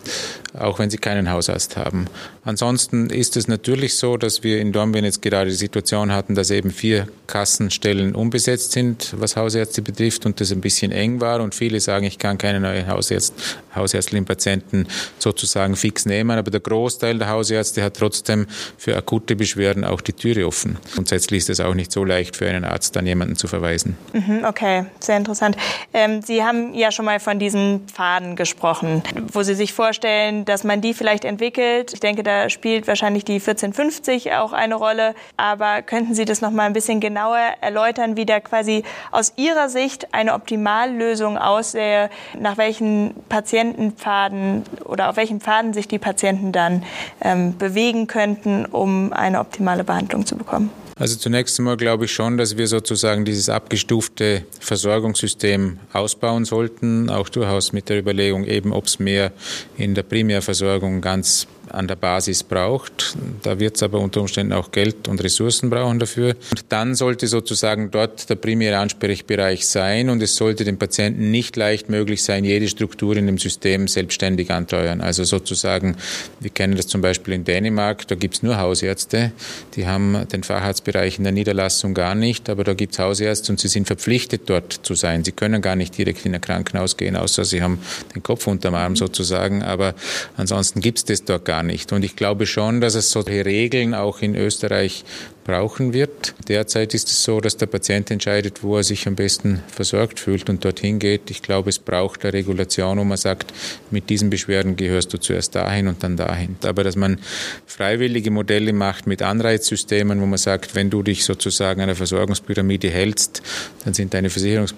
[0.57, 2.07] auch wenn Sie keinen Hausarzt haben.
[2.43, 6.49] Ansonsten ist es natürlich so, dass wir in Dornbirn jetzt gerade die Situation hatten, dass
[6.49, 11.53] eben vier Kassenstellen unbesetzt sind, was Hausärzte betrifft und das ein bisschen eng war und
[11.53, 13.33] viele sagen, ich kann keine neuen Hausärzt,
[13.75, 14.87] hausärztlichen Patienten
[15.19, 20.13] sozusagen fix nehmen, aber der Großteil der Hausärzte hat trotzdem für akute Beschwerden auch die
[20.13, 20.77] Türe offen.
[20.95, 23.97] Grundsätzlich ist es auch nicht so leicht für einen Arzt, dann jemanden zu verweisen.
[24.13, 25.55] Mhm, okay, sehr interessant.
[25.93, 30.63] Ähm, Sie haben ja schon mal von diesen Pfaden gesprochen, wo Sie sich vorstellen, dass
[30.63, 31.93] man die vielleicht entwickelt.
[31.93, 35.15] Ich denke, da spielt wahrscheinlich die 1450 auch eine Rolle.
[35.37, 39.69] Aber könnten Sie das noch mal ein bisschen genauer erläutern, wie da quasi aus Ihrer
[39.69, 46.83] Sicht eine Optimallösung aussähe, nach welchen Patientenpfaden oder auf welchen Pfaden sich die Patienten dann
[47.21, 50.71] ähm, bewegen könnten, um eine optimale Behandlung zu bekommen?
[50.99, 57.29] Also zunächst einmal glaube ich schon, dass wir sozusagen dieses abgestufte Versorgungssystem ausbauen sollten, auch
[57.29, 59.31] durchaus mit der Überlegung eben, ob es mehr
[59.77, 63.15] in der Primärversorgung ganz an der Basis braucht.
[63.43, 66.35] Da wird es aber unter Umständen auch Geld und Ressourcen brauchen dafür.
[66.51, 71.55] Und dann sollte sozusagen dort der primäre Ansprechbereich sein und es sollte dem Patienten nicht
[71.55, 75.01] leicht möglich sein, jede Struktur in dem System selbstständig anteuern.
[75.01, 75.95] Also sozusagen,
[76.39, 79.31] wir kennen das zum Beispiel in Dänemark, da gibt es nur Hausärzte,
[79.75, 83.59] die haben den Facharztbereich in der Niederlassung gar nicht, aber da gibt es Hausärzte und
[83.59, 85.23] sie sind verpflichtet dort zu sein.
[85.23, 87.79] Sie können gar nicht direkt in ein Krankenhaus gehen, außer sie haben
[88.15, 89.93] den Kopf unterm Arm sozusagen, aber
[90.37, 91.91] ansonsten gibt es das dort gar gar nicht.
[91.91, 95.03] Und ich glaube schon, dass es solche Regeln auch in Österreich
[95.43, 96.33] brauchen wird.
[96.47, 100.49] Derzeit ist es so, dass der Patient entscheidet, wo er sich am besten versorgt fühlt
[100.49, 101.29] und dorthin geht.
[101.31, 103.53] Ich glaube, es braucht eine Regulation, wo man sagt,
[103.91, 106.55] mit diesen Beschwerden gehörst du zuerst dahin und dann dahin.
[106.63, 107.19] Aber dass man
[107.65, 113.41] freiwillige Modelle macht mit Anreizsystemen, wo man sagt, wenn du dich sozusagen der Versorgungspyramide hältst,
[113.83, 114.75] dann sind deine Versicherungs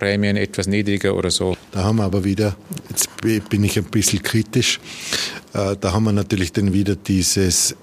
[0.00, 1.56] Prämien etwas niedriger oder so.
[1.70, 2.56] Da haben wir aber wieder,
[2.88, 3.08] jetzt
[3.48, 4.80] bin ich ein bisschen kritisch,
[5.52, 7.76] äh, da haben wir natürlich dann wieder dieses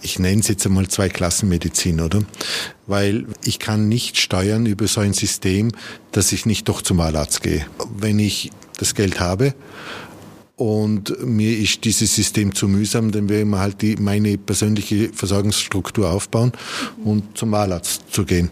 [0.00, 2.22] ich nenne es jetzt einmal Zweiklassenmedizin, oder?
[2.86, 5.72] Weil ich kann nicht steuern über so ein System,
[6.12, 7.66] dass ich nicht doch zum Wahlarzt gehe.
[7.96, 9.54] Wenn ich das Geld habe
[10.54, 15.10] und mir ist dieses System zu mühsam, dann werde ich mir halt die, meine persönliche
[15.12, 16.52] Versorgungsstruktur aufbauen
[17.04, 18.50] und zum Wahlarzt zu gehen.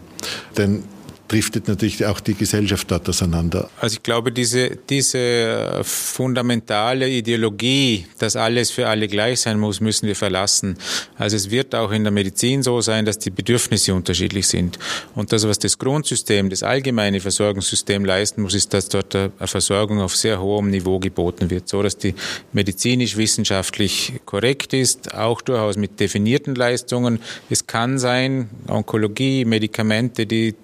[0.56, 0.82] Denn
[1.28, 3.68] driftet natürlich auch die Gesellschaft dort auseinander.
[3.80, 10.06] Also ich glaube, diese, diese fundamentale Ideologie, dass alles für alle gleich sein muss, müssen
[10.06, 10.76] wir verlassen.
[11.16, 14.78] Also es wird auch in der Medizin so sein, dass die Bedürfnisse unterschiedlich sind.
[15.14, 20.00] Und das, was das Grundsystem, das allgemeine Versorgungssystem leisten muss, ist, dass dort eine Versorgung
[20.00, 22.14] auf sehr hohem Niveau geboten wird, so dass die
[22.52, 27.20] medizinisch-wissenschaftlich korrekt ist, auch durchaus mit definierten Leistungen.
[27.50, 30.54] Es kann sein, Onkologie, Medikamente, die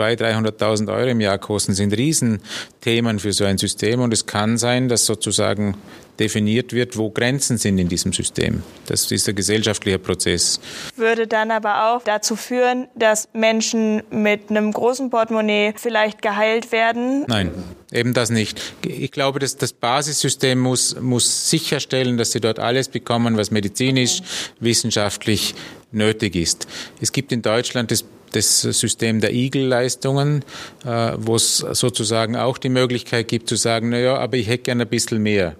[0.00, 4.00] 200.000, 300.000 Euro im Jahr kosten, sind Riesenthemen für so ein System.
[4.00, 5.76] Und es kann sein, dass sozusagen
[6.20, 8.62] definiert wird, wo Grenzen sind in diesem System.
[8.86, 10.60] Das ist ein gesellschaftlicher Prozess.
[10.96, 17.24] Würde dann aber auch dazu führen, dass Menschen mit einem großen Portemonnaie vielleicht geheilt werden?
[17.26, 17.50] Nein,
[17.90, 18.60] eben das nicht.
[18.86, 24.20] Ich glaube, dass das Basissystem muss, muss sicherstellen, dass sie dort alles bekommen, was medizinisch,
[24.60, 25.54] wissenschaftlich
[25.90, 26.68] nötig ist.
[27.00, 30.44] Es gibt in Deutschland das das System der Igel-Leistungen,
[30.84, 34.64] äh, wo es sozusagen auch die Möglichkeit gibt zu sagen, na ja, aber ich hätte
[34.64, 35.56] gerne ein bisschen mehr.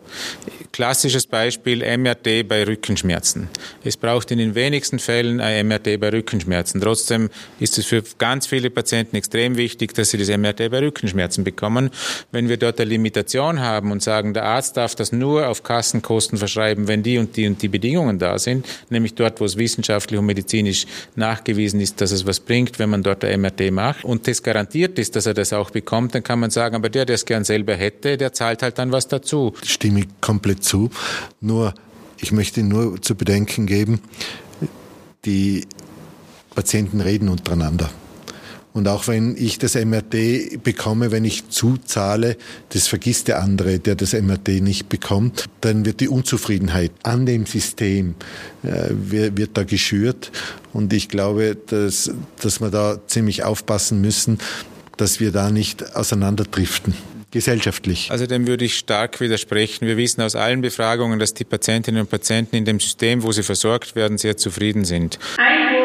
[0.73, 3.49] Klassisches Beispiel MRT bei Rückenschmerzen.
[3.83, 6.81] Es braucht in den wenigsten Fällen ein MRT bei Rückenschmerzen.
[6.81, 11.43] Trotzdem ist es für ganz viele Patienten extrem wichtig, dass sie das MRT bei Rückenschmerzen
[11.43, 11.91] bekommen.
[12.31, 16.39] Wenn wir dort eine Limitation haben und sagen, der Arzt darf das nur auf Kassenkosten
[16.39, 20.19] verschreiben, wenn die und die und die Bedingungen da sind, nämlich dort, wo es wissenschaftlich
[20.19, 24.05] und medizinisch nachgewiesen ist, dass es was bringt, bringt, wenn man dort ein MRT macht
[24.05, 27.07] und das garantiert ist, dass er das auch bekommt, dann kann man sagen, aber der,
[27.07, 29.55] der es gern selber hätte, der zahlt halt dann was dazu.
[29.65, 30.91] Stimme ich komplett zu.
[31.41, 31.73] Nur,
[32.19, 34.01] ich möchte nur zu bedenken geben,
[35.25, 35.67] die
[36.55, 37.91] Patienten reden untereinander.
[38.73, 42.37] Und auch wenn ich das MRT bekomme, wenn ich zuzahle,
[42.69, 47.47] das vergisst der andere, der das MRT nicht bekommt, dann wird die Unzufriedenheit an dem
[47.47, 48.15] System,
[48.63, 50.31] äh, wird, wird da geschürt.
[50.73, 54.39] Und ich glaube, dass, dass wir da ziemlich aufpassen müssen,
[54.97, 56.95] dass wir da nicht auseinanderdriften
[57.31, 58.11] gesellschaftlich.
[58.11, 59.87] Also dem würde ich stark widersprechen.
[59.87, 63.45] Wir wissen aus allen Befragungen, dass die Patientinnen und Patienten in dem System, wo sie
[63.45, 65.19] versorgt werden, sehr zufrieden sind.
[65.37, 65.80] Einwurf.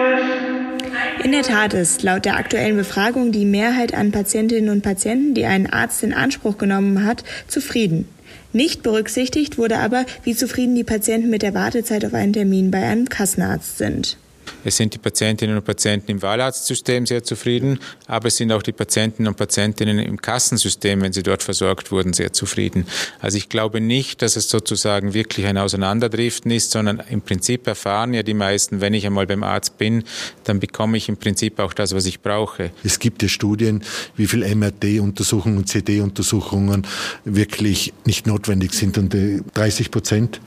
[1.26, 5.48] In der Tat ist laut der aktuellen Befragung die Mehrheit an Patientinnen und Patienten, die
[5.48, 8.08] einen Arzt in Anspruch genommen hat, zufrieden.
[8.54, 12.84] Nicht berücksichtigt wurde aber, wie zufrieden die Patienten mit der Wartezeit auf einen Termin bei
[12.84, 14.18] einem Kassenarzt sind.
[14.64, 18.72] Es sind die Patientinnen und Patienten im Wahlarztsystem sehr zufrieden, aber es sind auch die
[18.72, 22.88] Patientinnen und Patientinnen im Kassensystem, wenn sie dort versorgt wurden, sehr zufrieden.
[23.20, 28.14] Also ich glaube nicht, dass es sozusagen wirklich ein Auseinanderdriften ist, sondern im Prinzip erfahren
[28.14, 30.04] ja die meisten, wenn ich einmal beim Arzt bin,
[30.44, 32.72] dann bekomme ich im Prinzip auch das, was ich brauche.
[32.84, 33.84] Es gibt ja Studien,
[34.16, 36.88] wie viel MRT-Untersuchungen und CD-Untersuchungen
[37.24, 39.16] wirklich nicht notwendig sind und
[39.54, 40.40] 30 Prozent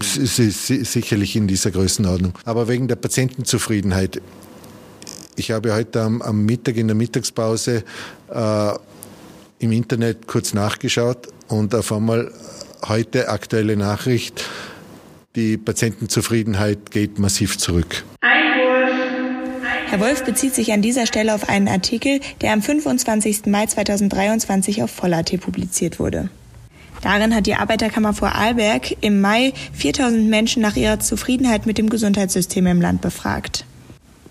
[0.00, 2.34] es ist sicherlich in dieser Größenordnung.
[2.44, 4.20] Aber wegen der Patientenzufriedenheit.
[5.36, 7.84] Ich habe heute am, am Mittag in der Mittagspause
[8.32, 8.72] äh,
[9.58, 12.32] im Internet kurz nachgeschaut und auf einmal
[12.86, 14.44] heute aktuelle Nachricht,
[15.36, 18.04] die Patientenzufriedenheit geht massiv zurück.
[19.92, 23.46] Herr Wolf bezieht sich an dieser Stelle auf einen Artikel, der am 25.
[23.46, 26.30] Mai 2023 auf Voll.at publiziert wurde.
[27.02, 32.66] Darin hat die Arbeiterkammer Vorarlberg im Mai 4000 Menschen nach ihrer Zufriedenheit mit dem Gesundheitssystem
[32.66, 33.66] im Land befragt.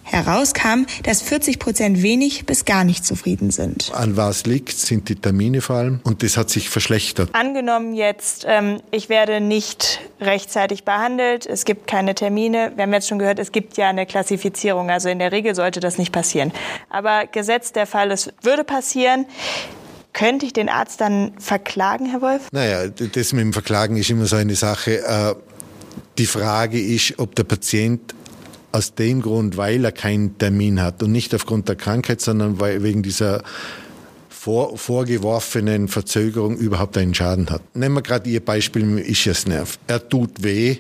[0.04, 3.92] Herauskam, dass 40 Prozent wenig bis gar nicht zufrieden sind.
[3.94, 7.30] An was liegt, sind die Termine vor allem und das hat sich verschlechtert.
[7.34, 12.74] Angenommen jetzt, ähm, ich werde nicht rechtzeitig behandelt, es gibt keine Termine.
[12.76, 15.80] Wir haben jetzt schon gehört, es gibt ja eine Klassifizierung, also in der Regel sollte
[15.80, 16.52] das nicht passieren.
[16.90, 19.26] Aber gesetzt der Fall, es würde passieren,
[20.14, 22.48] könnte ich den Arzt dann verklagen, Herr Wolf?
[22.52, 25.04] Naja, das mit dem Verklagen ist immer so eine Sache.
[25.06, 25.36] Äh,
[26.18, 28.14] die Frage ist, ob der Patient
[28.72, 33.04] aus dem Grund, weil er keinen Termin hat und nicht aufgrund der Krankheit, sondern wegen
[33.04, 33.44] dieser
[34.30, 37.62] vor, vorgeworfenen Verzögerung überhaupt einen Schaden hat.
[37.76, 39.78] Nehmen wir gerade Ihr Beispiel mit dem Ischiasnerv.
[39.88, 40.78] Er tut weh,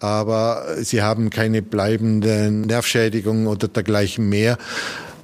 [0.00, 4.58] aber Sie haben keine bleibenden Nervschädigungen oder dergleichen mehr.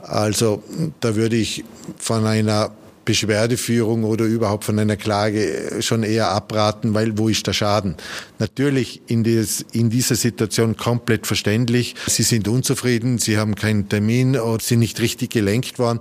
[0.03, 0.63] Also
[1.01, 1.65] da würde ich
[1.99, 2.71] von einer
[3.07, 7.97] Beschwerdeführung oder überhaupt von einer Klage schon eher abraten, weil wo ist der Schaden?
[8.39, 11.95] Natürlich in, des, in dieser Situation komplett verständlich.
[12.07, 16.01] Sie sind unzufrieden, Sie haben keinen Termin oder sind nicht richtig gelenkt worden.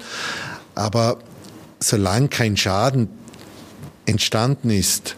[0.74, 1.20] Aber
[1.80, 3.08] solange kein Schaden
[4.06, 5.16] entstanden ist,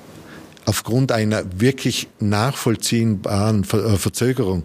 [0.65, 4.63] aufgrund einer wirklich nachvollziehbaren äh, Verzögerung,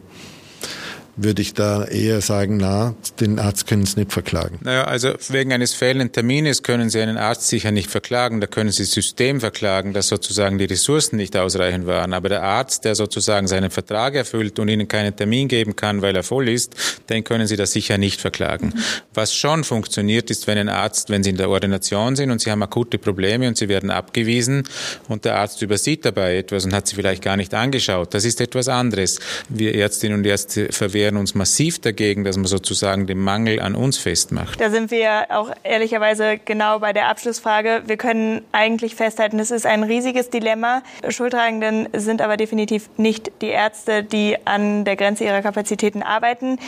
[1.16, 4.58] würde ich da eher sagen, na, den Arzt können Sie nicht verklagen.
[4.62, 8.40] Naja, also wegen eines fehlenden Termines können Sie einen Arzt sicher nicht verklagen.
[8.40, 12.14] Da können Sie das System verklagen, dass sozusagen die Ressourcen nicht ausreichend waren.
[12.14, 16.16] Aber der Arzt, der sozusagen seinen Vertrag erfüllt und Ihnen keinen Termin geben kann, weil
[16.16, 16.74] er voll ist,
[17.10, 18.72] den können Sie da sicher nicht verklagen.
[19.12, 22.50] Was schon funktioniert, ist, wenn ein Arzt, wenn Sie in der Ordination sind und Sie
[22.50, 24.62] haben akute Probleme und Sie werden abgewiesen
[25.08, 28.14] und der Arzt übersieht dabei etwas und hat Sie vielleicht gar nicht angeschaut.
[28.14, 29.18] Das ist etwas anderes.
[29.50, 33.74] Wir Ärztinnen und Ärzte verwehren wehren uns massiv dagegen, dass man sozusagen den Mangel an
[33.74, 34.60] uns festmacht.
[34.60, 37.82] Da sind wir auch ehrlicherweise genau bei der Abschlussfrage.
[37.86, 40.82] Wir können eigentlich festhalten, es ist ein riesiges Dilemma.
[41.08, 46.58] Schuldtragenden sind aber definitiv nicht die Ärzte, die an der Grenze ihrer Kapazitäten arbeiten.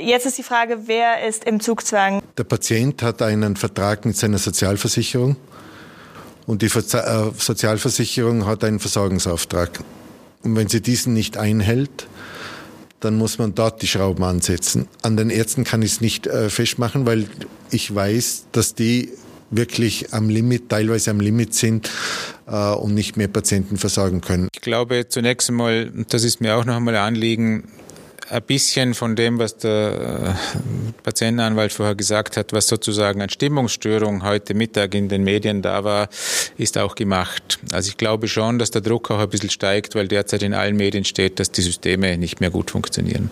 [0.00, 2.22] Jetzt ist die Frage, wer ist im Zugzwang?
[2.36, 5.34] Der Patient hat einen Vertrag mit seiner Sozialversicherung
[6.46, 9.80] und die äh, Sozialversicherung hat einen Versorgungsauftrag.
[10.44, 12.06] Und wenn sie diesen nicht einhält,
[13.00, 14.88] dann muss man dort die Schrauben ansetzen.
[15.02, 17.26] An den Ärzten kann ich es nicht äh, festmachen, weil
[17.70, 19.10] ich weiß, dass die
[19.50, 21.90] wirklich am Limit, teilweise am Limit sind
[22.46, 24.48] äh, und nicht mehr Patienten versorgen können.
[24.54, 27.64] Ich glaube zunächst einmal, das ist mir auch noch einmal ein Anliegen,
[28.30, 34.22] ein bisschen von dem, was der äh, Patientenanwalt vorher gesagt hat, was sozusagen an Stimmungsstörung
[34.22, 36.08] heute Mittag in den Medien da war,
[36.56, 37.58] ist auch gemacht.
[37.72, 40.76] Also ich glaube schon, dass der Druck auch ein bisschen steigt, weil derzeit in allen
[40.76, 43.30] Medien steht, dass die Systeme nicht mehr gut funktionieren.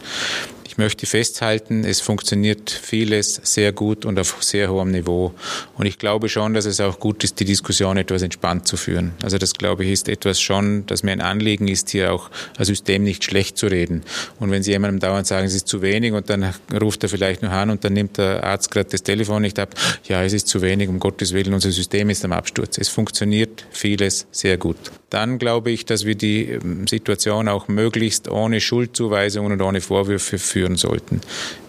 [0.77, 5.33] Ich möchte festhalten, es funktioniert vieles sehr gut und auf sehr hohem Niveau.
[5.79, 9.15] Und ich glaube schon, dass es auch gut ist, die Diskussion etwas entspannt zu führen.
[9.23, 12.67] Also das, glaube ich, ist etwas schon, dass mir ein Anliegen ist, hier auch ein
[12.67, 14.03] System nicht schlecht zu reden.
[14.39, 17.41] Und wenn Sie jemandem dauernd sagen, es ist zu wenig und dann ruft er vielleicht
[17.41, 19.75] noch an und dann nimmt der Arzt gerade das Telefon nicht ab,
[20.05, 22.77] ja, es ist zu wenig, um Gottes Willen, unser System ist am Absturz.
[22.77, 24.77] Es funktioniert vieles sehr gut.
[25.11, 30.39] Dann glaube ich, dass wir die ähm, Situation auch möglichst ohne Schuldzuweisungen und ohne Vorwürfe
[30.39, 31.21] führen führen sollten.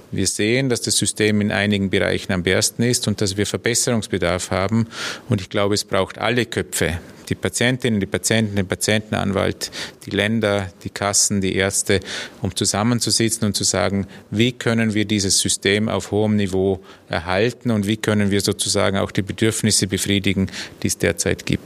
[0.10, 4.52] Wir sehen, dass das System in einigen Bereichen am besten ist und dass wir Verbesserungsbedarf
[4.52, 4.88] haben.
[5.28, 7.00] Und ich glaube, es braucht alle Köpfe.
[7.28, 9.70] Die Patientinnen, die Patienten, den Patientenanwalt,
[10.06, 12.00] die Länder, die Kassen, die Ärzte,
[12.42, 16.80] um zusammenzusitzen und zu sagen, wie können wir dieses System auf hohem Niveau
[17.10, 20.50] erhalten und wie können wir sozusagen auch die Bedürfnisse befriedigen,
[20.84, 21.66] die es derzeit gibt.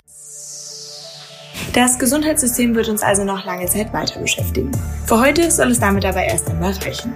[1.74, 4.72] Das Gesundheitssystem wird uns also noch lange Zeit weiter beschäftigen.
[5.06, 7.14] Für heute soll es damit aber erst einmal reichen.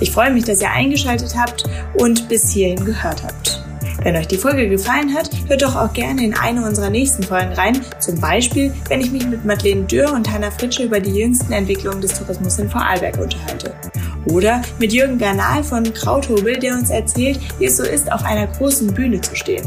[0.00, 1.64] Ich freue mich, dass ihr eingeschaltet habt
[1.98, 3.62] und bis hierhin gehört habt.
[4.02, 7.52] Wenn euch die Folge gefallen hat, hört doch auch gerne in eine unserer nächsten Folgen
[7.52, 7.78] rein.
[7.98, 12.00] Zum Beispiel, wenn ich mich mit Madeleine Dürr und Hanna Fritsche über die jüngsten Entwicklungen
[12.00, 13.74] des Tourismus in Vorarlberg unterhalte.
[14.30, 18.46] Oder mit Jürgen Bernal von Krauthobel, der uns erzählt, wie es so ist, auf einer
[18.46, 19.66] großen Bühne zu stehen.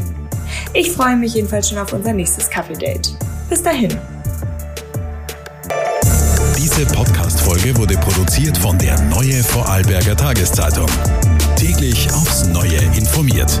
[0.72, 3.16] Ich freue mich jedenfalls schon auf unser nächstes Kaffee-Date.
[3.48, 3.96] Bis dahin.
[6.64, 10.88] Diese Podcast-Folge wurde produziert von der Neue Vorarlberger Tageszeitung.
[11.56, 13.60] Täglich aufs Neue informiert.